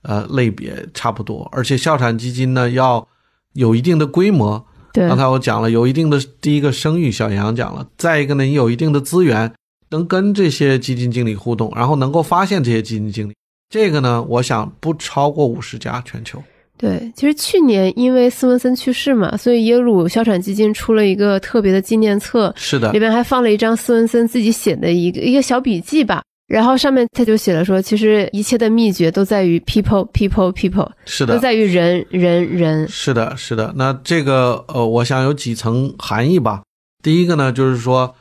[0.04, 3.06] 呃类别差不多，而且校产基金呢要
[3.54, 4.64] 有一定的规模。
[4.92, 9.52] 对，刚才我讲了，有一定的第一个声誉，小杨讲了，再一个呢，你有一定的资源，
[9.90, 13.34] 能跟这些基金经理互动，然后能够发现这些基金经理。
[13.70, 16.42] 这个呢，我想不超过五十家全球。
[16.76, 26.24] 对，其实去年因为斯文森去世嘛，所以耶鲁哮喘基金出了一个特别的纪念册，是的，里边还放了一张斯文森自己写的一个一个小笔记吧。
[26.50, 32.88] 然后上面他就写了说，其实一切的秘诀都在于 people people people，是的，都在于人人人。
[32.90, 33.72] 是的，是的。
[33.78, 36.64] 那这个呃，我想有几层含义吧。
[37.02, 38.16] 第一个呢，就是说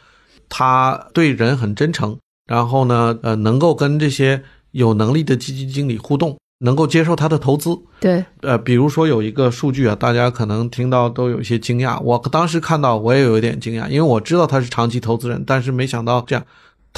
[0.48, 4.42] 他对人很真诚，然后呢，呃，能够跟这些。
[4.72, 7.70] 有能力的基金经理互动，能够接受他的投资。
[8.00, 11.98] 对，呃，比如说有一个数据啊，大家可能听到都有一些惊讶。
[12.02, 16.44] 我当时看到我也有一点惊讶，因为我知道他是长期投资人，但是没想到这样，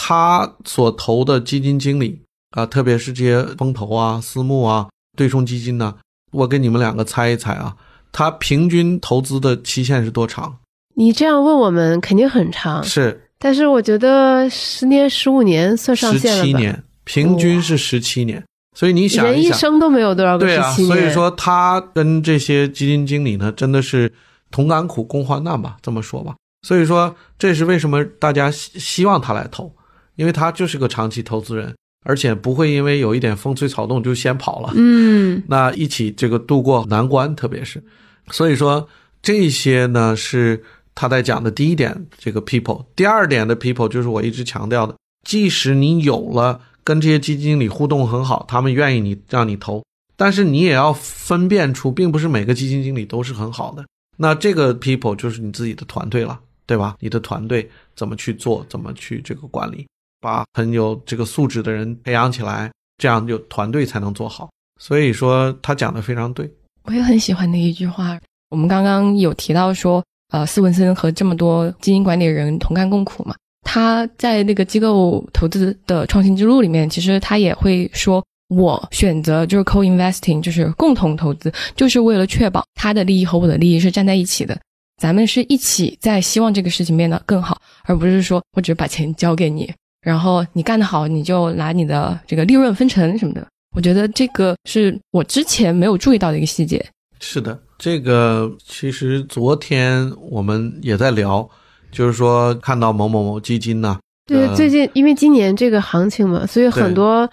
[0.03, 2.19] 他所投的基金经理
[2.53, 5.95] 啊，特别是这些风投啊、私募啊、对冲基金呢，
[6.33, 7.77] 我给你们两个猜一猜啊，
[8.11, 10.57] 他平均投资的期限是多长？
[10.95, 16.43] 你这样问我们肯定很长，是，但是我觉得十年、十五年算上限了？
[16.43, 16.83] 十七年。
[17.05, 18.43] 平均是十七年，
[18.77, 24.13] 所以你想想人一生都没有多少个对啊，所以说他跟这些基金经理呢，真的是
[24.51, 26.37] 同甘苦共患难吧，这么说吧。
[26.63, 29.75] 所以说这是为什么大家希希望他来投，
[30.21, 34.71] 因为他就是个长期投资人，而且不会因为有一点风吹草动就先跑了。
[34.77, 37.83] 嗯，那一起这个度过难关，特别是，
[38.31, 38.87] 所以说
[39.23, 40.63] 这些呢是
[40.95, 42.85] 他在讲的第一点，这个 people。
[42.95, 44.95] 第二点的 people 就是我一直强调的，
[45.27, 46.61] 即使你有了。
[46.83, 49.85] 跟这些基金经理互动很好，他们愿意你让你投，
[50.17, 53.85] 但是你也要分辨出，并不是每个基金经理都是很好的。
[54.17, 56.97] 那这个 people 就是你自己的团队了，对吧？
[56.99, 59.87] 你的团队怎么去做，怎么去这个管理，
[60.21, 64.51] 把很有这个素质的人培养起来，这样就团队才能做好。
[64.81, 66.51] 所以说他讲的非常对，
[66.85, 68.19] 我也很喜欢的一句话。
[68.51, 70.03] 我们刚刚有提到说，
[70.33, 73.35] 呃，斯文森和这么多基金管理人同甘共苦嘛。
[73.63, 84.59] 他在那个机构投资的创新之路里面，其实他也会说，我选择就是 co-investing，就是共同投资，就是为了确保他的利益和我的利益是站在一起的。
[85.01, 93.47] 咱们是一起在希望这个事情变得更好，而不是说我只是把钱交给你，然后你干得好，你就拿你的这个利润分成什么的。
[93.75, 96.85] 我觉得这个是我之前没有注意到的一个细节。
[97.21, 101.49] 是的，这个其实昨天我们也在聊。
[101.93, 103.99] 就是说，看到某某某基金呢？
[104.27, 107.29] 对，最近因为今年这个行情嘛，所以很多，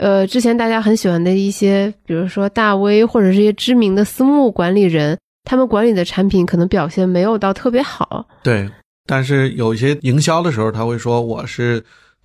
[0.00, 8.26] 呃，之前大家很喜欢的一些，比如说大 V 或者是一些知名的私募管理人，他们管理的产品可能表现没有到特别好。
[8.42, 8.68] 对，
[9.06, 11.80] 但是有一些营销的时候，他会说我是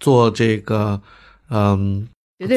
[0.05, 1.01] 做这个，
[1.49, 2.07] 嗯，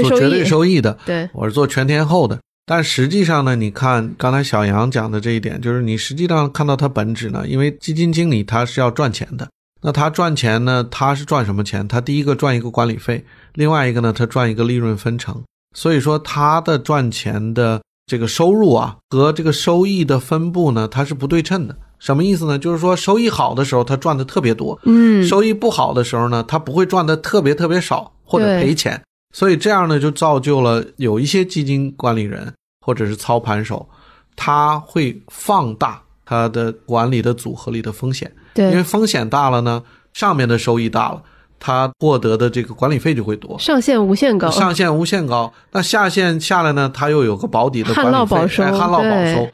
[0.03, 2.39] 做绝对收益的， 对，我是做全天候的。
[2.67, 9.49] 但实际上呢，你看刚才小杨讲的这一点，就是你实际上看到它本质呢，因为基金经理他是要赚钱的，
[9.81, 11.89] 那他赚钱呢，他是赚什么钱？
[11.89, 15.43] 他第一个赚一个管理费，另外一个呢，他赚一个利润分成。
[15.75, 21.75] 所以说他的赚钱的这个收入啊，和这个收益的分布呢，它是不对称的。
[21.99, 22.59] 什么意思呢？
[22.59, 29.01] 就是说收益好的时候，他赚的特别多，嗯，收益不好的时候呢，他不会赚的特别特别少或者赔钱。
[29.35, 32.53] 所以这样呢，就造就了有一些基金管理人。
[32.81, 33.87] 或者是操盘手，
[34.35, 39.83] 他会放大他的管理的组合里的风险，对，因为风险大了呢，
[40.15, 41.23] 上面的收益大了，
[41.61, 45.53] 他获得的这个管理费就会多，上限无限高，上限无限高。
[45.73, 49.47] 那下限下来呢，他又有个保底的管理费，旱涝保收。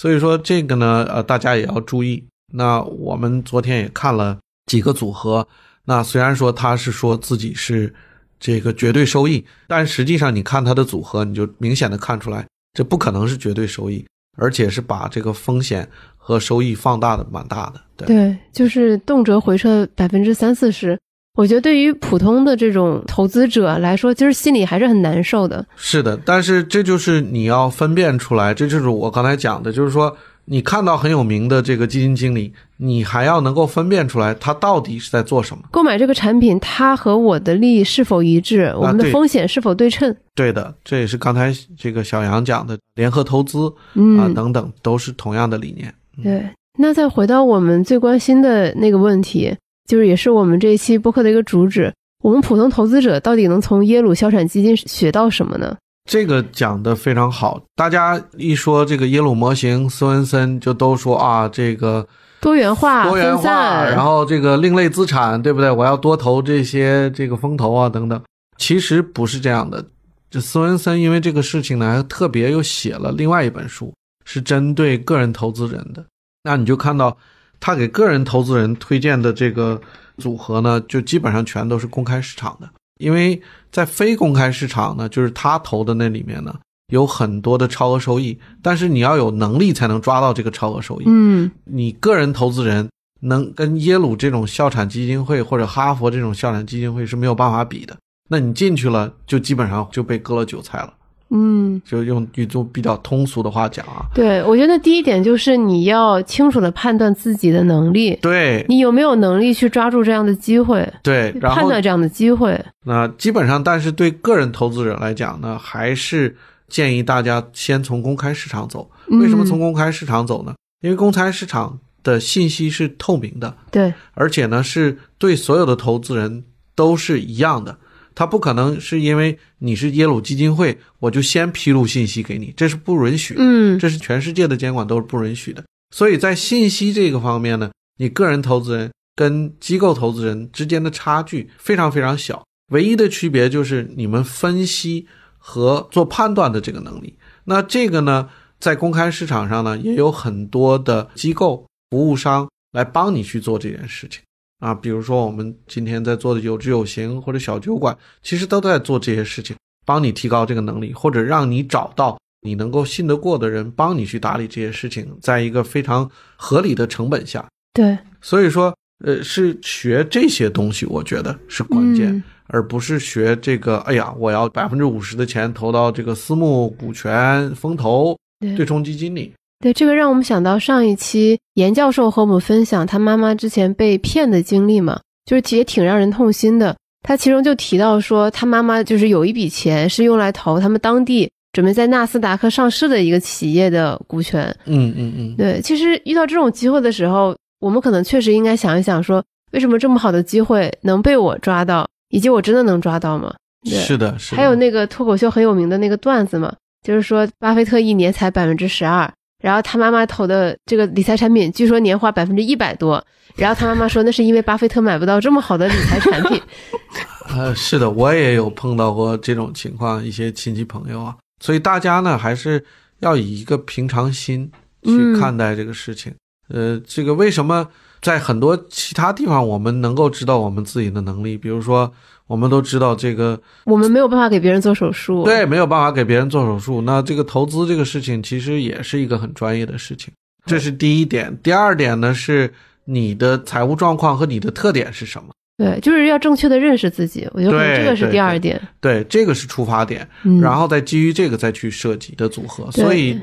[0.00, 2.24] 所以说这个呢，呃，大家也要注意。
[2.54, 5.46] 那我们昨天也看了几个组合，
[5.84, 7.92] 那虽然说他是说自己是
[8.38, 12.46] 这个绝对收益，但实际上你看他的组合，你就明显的看出来。
[12.72, 14.02] 这不可能是绝对收益，
[14.38, 15.86] 而且是把这个风险
[16.16, 17.80] 和收益放大的蛮大的。
[17.98, 20.98] 对，对，就是动辄回撤百分之三四十。
[21.36, 25.64] 我觉得对于普通的这种投资者来说，其实心里还是很难受的。
[25.76, 30.14] 是的，但是这就是你要分辨出来，这就是我刚才讲的，就是说
[30.46, 35.62] 你看到很有名的这个基金经理，你还要能够分辨出来他到底是在做什么。
[35.70, 38.74] 购买这个产品，它和我的利益是否一致？
[38.76, 40.14] 我们的风险是否对称？
[40.34, 45.94] 对的，这也是刚才这个小杨讲的联合投资嗯，啊等等，都是同样的理念。
[46.22, 46.50] 对。
[46.78, 49.54] 那再回到我们最关心的那个问题，
[49.90, 55.76] 就是也是我们这一期播客的一个主旨：我们普通投资者到底能从耶鲁消产基金学到什么呢？
[56.08, 62.06] 这个讲的非常好，大家一说这个耶鲁模型，斯文森就都说啊，这个
[62.40, 65.68] 多元化、多元分化，散，然后这个另类资产，对不对？
[65.68, 68.22] 我要多投这些这个风投啊等等。
[68.58, 69.84] 其实不是这样的。
[70.30, 73.92] 这斯文森因为这个事情呢，还特别又写了另外一本书，
[74.24, 76.04] 是针对个人投资人的。
[76.44, 77.16] 那你就看到
[77.60, 79.80] 他给个人投资人推荐的这个
[80.16, 82.68] 组合呢，就基本上全都是公开市场的。
[82.98, 83.40] 因为
[83.70, 86.54] 在非公开市场呢，就是他投的那里面呢，
[86.92, 91.04] 有很多的超额收益，但是你要有能力才能抓到这个超额收益。
[91.06, 92.88] 嗯，你个人投资人
[93.20, 97.96] 能跟耶鲁这种校产基金会或者哈佛这种校产基金会是没有办法比的。
[98.28, 100.92] 那你进去了，就基本上就被割了韭菜了。
[101.30, 112.60] 嗯，就用一种比较通俗的话讲啊，对，我觉得第一点就是你要清楚的判断自己的能力，对你有没有能力去抓住这样的机会，对，然后判断这样的机会。
[112.84, 116.36] 那基本上，但是对个人投资者来讲呢，还是
[116.68, 118.90] 建议大家先从公开市场走。
[119.06, 120.54] 为什么从嗯公开市场走呢？
[120.82, 127.76] 因为公开市场的信息是透明的，对，而且呢是对所有的投资人都是一样的。
[128.20, 133.40] 它不可能是因为你是耶鲁基金会，我就先披露信息给你，这是不允许的。
[133.42, 135.64] 嗯，这是全世界的监管都是不允许的。
[135.96, 145.06] 所以在信息这个方面呢，你个人投资人跟机构投资人之间的差距非常非常小，唯一的区别就是你们分析
[145.38, 147.16] 和做判断的这个能力。
[147.44, 154.20] 那这个呢，在公开市场上呢，也有很多的机构服务商来帮你去做这件事情
[154.60, 167.44] 啊，比如说我们今天在做的有知有行或者小酒馆，其实都在做这些事情，帮你提高这个能力，或者让你找到你能够信得过的人帮你去打理这些事情，在一个非常合理的成本下。
[167.72, 173.76] 对，所以说，呃，是学这些东西，我觉得是关键，嗯而不是学这个。
[173.78, 179.32] 哎呀，我要百分之五十的钱投到这个私募股权、风投、对对冲基金里。
[179.60, 186.74] 对，这个让我们想到上一期严教授和我们分享他妈妈之前被骗的经历嘛，就是也挺让人痛心的。
[187.02, 194.44] 他其中就提到说，他妈妈就是有一笔钱是用来投他们当地准备在纳斯达克上市的一个企业的股权。
[194.64, 203.34] 嗯嗯嗯，对，其实遇到这种机会的时候，我们可能确实应该想一想说，为什么这么好的机会能被我抓到，以及我真的能抓到吗？
[203.66, 204.36] 是的，是的。
[204.36, 213.02] 还有那个脱口秀很有名的那个段子嘛，就是说巴菲特一年才百分之十二，然后他妈妈投的这个理财产品，据说年化百分之一百多，
[213.36, 216.40] 然后他妈妈说那是因为巴菲特买不到这么好的理财产品。
[217.34, 222.64] 呃，是的，我也有碰到过这种情况，一些亲戚朋友啊，所以大家呢还是
[222.98, 224.50] 要以一个平常心
[224.82, 226.12] 去嗯看待这个事情。
[226.48, 227.68] 呃，这个为什么
[228.00, 231.36] 在很多其他地方我们能够知道我们自己的能力？
[231.36, 231.92] 比如说，
[232.26, 240.12] 我们都知道这个我们没有办法给别人做手术，对没有办法给别人做手术，那这个投资这个事情其实也是一个很专业的事情，
[240.46, 241.36] 这是第一点。
[241.42, 242.52] 第二点呢是
[242.84, 245.30] 你的财务状况和你的特点是什么？
[245.58, 248.58] 对，就是要正确的认识自己，我觉得这个是第二点。
[248.80, 250.08] 对，这个是出发点。
[250.22, 252.70] 嗯，然后再基于这个再去设计的组合。
[252.72, 253.20] 所以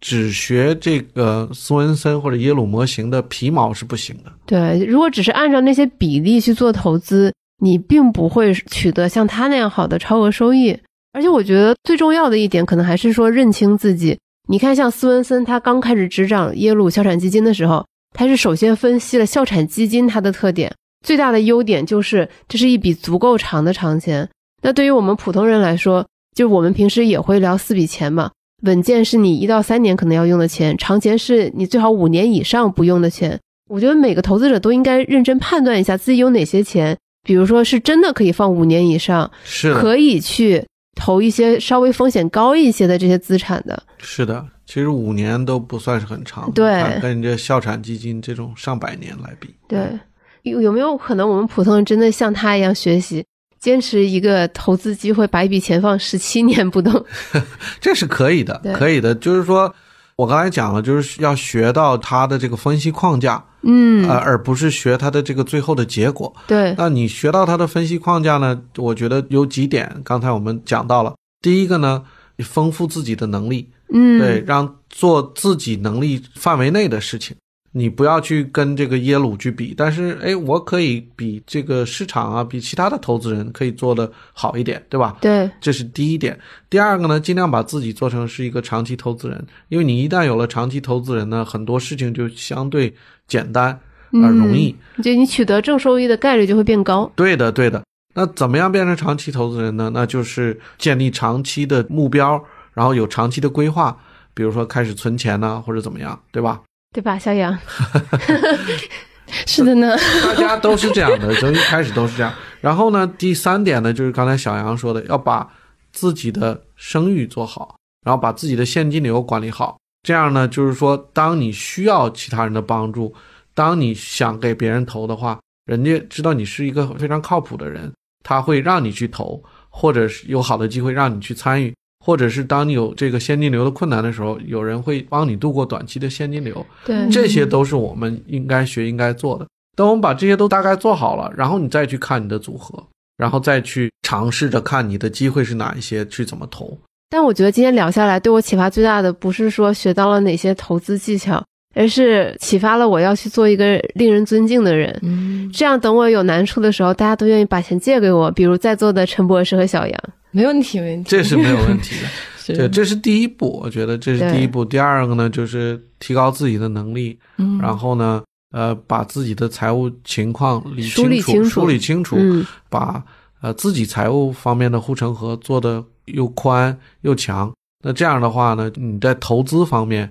[0.00, 4.32] 只学这个斯文森或者耶鲁模型的皮毛是不行的。
[4.46, 7.32] 对，如果只是按照那些比例去做投资，
[7.62, 10.78] 你并不会取得像他那样好的超额收益。
[11.12, 14.18] 而且我觉得最重要的一点，可能还是说认清自己。
[14.48, 17.84] 你看，像斯文森他刚开始执掌耶鲁校产基金的时候，
[18.16, 20.72] 他是首先分析了校产基金它的特点，
[21.04, 24.28] 最大的优点就是这是一笔足够长的长钱。
[24.62, 28.30] 那对于我们普通人来说，就我们平时也会聊四笔钱嘛，
[28.62, 33.38] 稳健是你一到三年可能要用的钱，长钱是你最好五年以上不用的钱。
[33.68, 40.64] 我觉得每个投资者都应该认真判断一下自己有哪些钱，比如说是真的可以放五年以上，是，可以去
[40.96, 43.82] 投一些稍微风险高一些的这些资产的。
[43.98, 44.46] 是的。
[44.66, 49.98] 其实五年都不算是很长，对看跟这校产基金这种上百年来比，对，
[50.42, 53.24] 有有没有可能我们普通人真的像他一样学习，
[53.60, 57.04] 坚持一个投资机会，把一笔钱放十七年不动？
[57.80, 59.14] 这是可以的，可以的。
[59.14, 59.72] 就是说，
[60.16, 66.34] 我刚才讲了，就是要学到他的这个分析框架，嗯，呃，而不是学他的这个最后的结果。
[66.46, 68.58] 对，那你学到他的分析框架呢？
[68.78, 71.14] 我觉得有几点，刚才我们讲到了。
[71.42, 72.02] 第一个呢，
[72.38, 77.36] 丰富自己的能力，嗯，对，让做自己能力范围内的事情。
[77.72, 85.16] 你不要去跟这个耶鲁去比，但是哎，我可以比这个市场啊，比其他的投资人可以做的好一点，对吧？
[85.20, 86.36] 对，这是第一点。
[86.68, 92.92] 第二个呢，尽量把自己做成是一个长期投资人，因为你一旦有了长期投资人呢，很多事情就相对
[93.28, 93.78] 简单
[94.12, 94.74] 而容易。
[95.02, 97.10] 就你取得正收益的概率就会变高。
[97.14, 97.82] 对的，对的。
[98.12, 99.88] 那怎么样变成长期投资人呢？
[99.94, 102.42] 那就是建立长期的目标，
[102.74, 103.96] 然后有长期的规划，
[104.34, 106.60] 比如说开始存钱呢，或者怎么样，对吧？
[106.92, 107.56] 对吧，小杨？
[109.46, 112.34] 是的呢，大家都是这样的，从一开始都是这样。
[112.60, 115.48] 然后呢，第三点呢，就是刚才小杨说的，要把
[115.92, 119.78] 自己的声誉做好，然后把自己的现金流管理好。
[120.02, 123.14] 这样呢，就是说，当你需要其他人的帮助，
[123.54, 127.92] 当你想给别人投的话，人家知道你是一个非常靠谱的人，
[128.24, 131.72] 他会让你去投，或者是有好的机会让你去参与。
[132.04, 136.66] 或者是当你有这个现金流的困难的时候，有人会帮你度过短期的现金流。
[136.84, 139.46] 对，这些都是我们应该学、应该做的。
[139.76, 142.82] 等我们把这些都大概做好了，然后你再去看你的组合，
[143.16, 146.76] 然后再去尝试着看你的机会是哪一些，去怎么投。
[147.08, 151.42] 但我觉得今天聊下来，对我启发最大的不是说学到了哪些投资技巧，
[151.74, 154.98] 而是启发了我要去做一个令人尊敬的人。
[155.02, 160.00] 嗯，这样等我有难处的时候，大家都愿意把钱借给我，比如在座的陈博士和小杨。
[160.30, 162.08] 没问题，没问题，这是没有问题的。
[162.38, 164.64] 是对，这是第一步，我觉得这是第一步。
[164.64, 173.04] 第二个呢，就是提高自己的能力，嗯，然后呢，呃，把自己的财务情况理梳理清清楚梳理清楚，嗯，把
[173.42, 177.52] 呃自己财务方面的护城河做的又宽又强。
[177.84, 180.10] 那这样的话呢，你在投资方面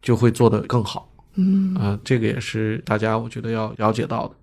[0.00, 1.08] 就会做得更好。
[1.34, 4.34] 嗯，啊、这个也是大家我觉得要了解到的。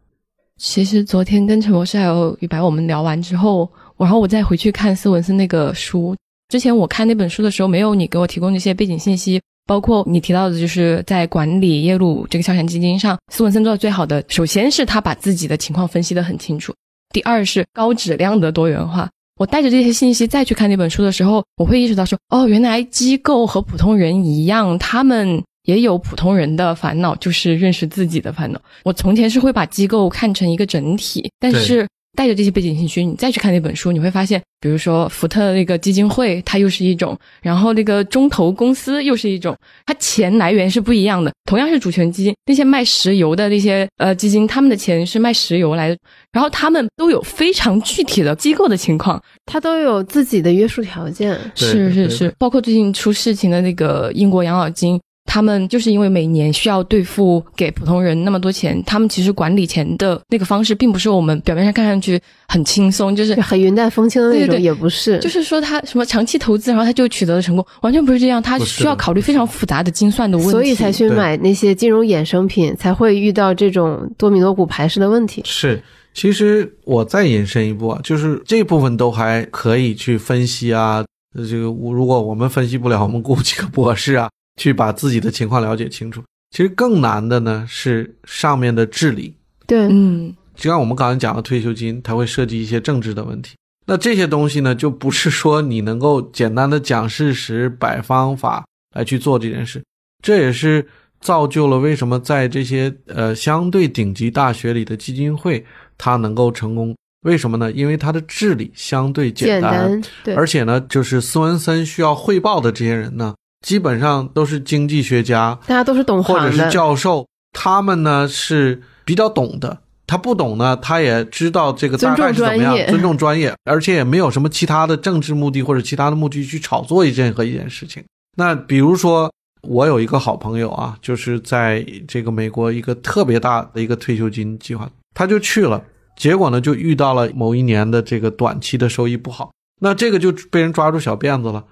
[0.59, 6.15] 其实昨天跟陈博士还有宇白我们聊完之后，然后我再回去看斯文森那个书。
[6.49, 16.73] 之前我看那本书的时候，没有你给我提供那些背景信息，包括你提到的，就是在管理耶鲁这个消产基金上，斯文森做的最好的，首先是他把自己的情况分析的很清楚，
[17.13, 19.09] 第二是高质量的多元化。
[19.37, 28.61] 我带着这些信息再去看那本书的时候，我会意识到说，哦，原来机构和普通人一样，他们也有普通人的烦恼，就是认识自己的烦恼。
[28.83, 31.87] 我从前是会把机构看成一个整体，但是
[32.17, 39.53] 带着这些背景信息，你再去看那本书，你会发现，比如说福特那个基金会，它又是一种，然后那个中投公司又是一种，
[39.85, 41.33] 它钱来源是不一样的。
[41.43, 45.97] 同样是主权基金，那些卖石油的那些呃基金，他们的钱是卖石油来的，
[46.31, 51.37] 然后他们都有非常具体的机构的情况，它都有自己的约束条件。
[51.53, 75.41] 是是是，包括最近出事情的那个英国养老金，他们就是因为每年需要兑付给普通人那么多钱，他们其实管理钱的那个方式，并不是我们表面上看上去很轻松，就是很云淡风轻的那种，对对也不是，就是说他什么长期投资，然后他就取得了成功，完全不是这样，他需要考虑非常复杂的精算的问题，所以才去买那些金融衍生品，才会遇到这种多米诺骨牌式的问题。
[75.43, 75.81] 是，
[76.13, 81.03] 其实我再延伸一步啊，就是这部分都还可以去分析啊。
[81.35, 86.23] 呃这个我如果我们分析不了，我们雇几个博士啊，去把自己的情况了解清楚。
[86.51, 89.35] 其实更难的呢是上面的治理，
[89.67, 93.55] 对，嗯就像我们刚才讲的退休金，它会涉及一些政治的问题。
[93.85, 99.83] 那这些东西呢，就不是说你能够简单的讲事实、摆方法来去做这件事。
[100.23, 100.87] 这也是
[101.19, 105.63] 造就了为什么在这些呃相对顶级大学里的基金会
[105.97, 106.95] 它能够成功。
[107.21, 107.71] 为什么呢？
[107.71, 119.79] 因为它的治理相对简简单，对，而且呢，就是斯文森需要汇报的这些人呢，基本上都是经济学家，大家都是懂或者是，教授，他们呢是比较懂的。
[120.07, 128.03] 他不懂呢，他也知道这个大概是怎么样，尊重专业尊重专业，而且也没有什么其他的政治目的或者其他的目的去炒作一任何一件事情。
[128.37, 129.31] 那比如说，
[129.63, 135.83] 我有一个好朋友啊，就是在这个美国一个特别大的一个退休金计划，他就去了，
[136.15, 139.51] 结果呢就遇到了某一年的这个短期的收益不好，
[139.81, 141.63] 那这个就被人抓住小辫子了，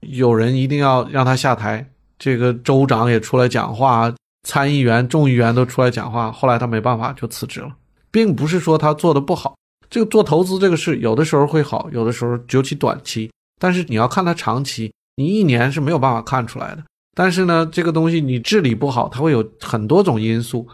[0.00, 4.12] 有人一定要让他下台，这个州长也出来讲话，
[4.46, 7.70] 参议员、众议员都出来讲话，后来他没办法就辞职了，
[8.10, 9.54] 并不是说他做的不好，
[9.88, 16.82] 这个做投资这个事有的时候会好，有的时候尤其短期，但是你要看他长期，你一年是没有办法看出来的。
[17.14, 20.68] 但是呢，这个东西你治理不好，它会有很多种因素。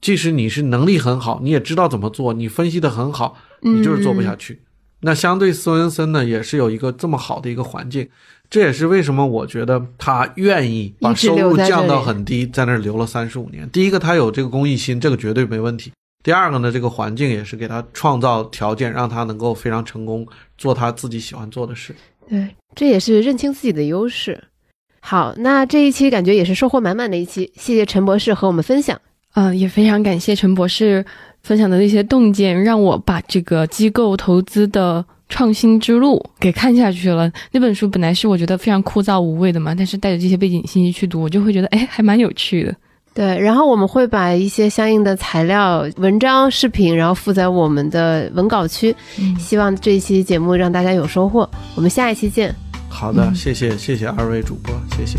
[0.00, 4.62] 即使你是能力很好，你也知道怎么做，你分析的很好，你就是做不下去。
[5.00, 8.08] 那相对斯文森呢，也是有一个这么好的一个环境，
[8.50, 13.68] 这也是为什么我觉得他愿意把收入降到很低，在那儿留了三十五年。
[13.70, 15.90] 第一个，他有这个公益心，这个绝对没问题。
[16.22, 20.26] 第二个呢，这个环境也是给他创造条件，让他能够非常成功，
[20.56, 21.94] 做他自己喜欢做的事。
[22.28, 24.42] 对，这也是认清自己的优势。
[25.00, 28.98] 好，那这一期感觉也是收获满满的一期，谢谢陈博士和我们分享。
[29.34, 31.04] 嗯、也非常感谢陈博士
[31.42, 37.30] 分享的那些洞见，让我把这个机构投资的创新之路给看下去了。
[37.52, 42.74] 那本书本来是我觉得非常枯燥无味的嘛，但是带着这些背景信息去读，我就会觉得哎，还蛮有趣的。
[43.14, 48.94] 对，然后我们会把一些相应的材料、文章、视频，然后附在我们的文稿区。
[49.20, 51.48] 嗯希望这一期节目让大家有收获。
[51.76, 52.52] 我们下一期见。
[52.88, 55.18] 好的，嗯谢谢谢谢二位主播，谢谢。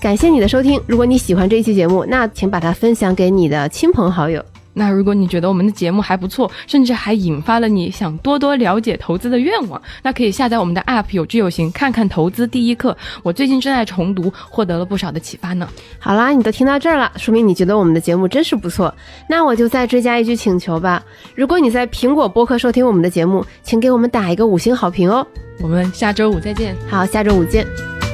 [0.00, 0.80] 感谢你的收听。
[0.86, 4.42] 如果你喜欢这一期节目，那请把它分享给你的亲朋好友。
[4.78, 12.96] 那如果你觉得我们的节目还不错，甚至还引发了你想多多了解投资的愿望，那可以下载我们的 App 有知有行，看看投资第一课。
[13.22, 15.68] 我最近正在重读，获得了不少的启发呢。
[15.98, 18.94] 好啦，你都听到这儿了，说明你觉得我们的节目真是不错。
[19.28, 21.02] 那我就再追加一句请求吧：
[21.34, 25.26] 如果你在苹果播客收听我们的节目，请给我们打一个五星好评哦。
[25.60, 26.76] 我们下周五再见。
[26.88, 28.07] 好，下周五见。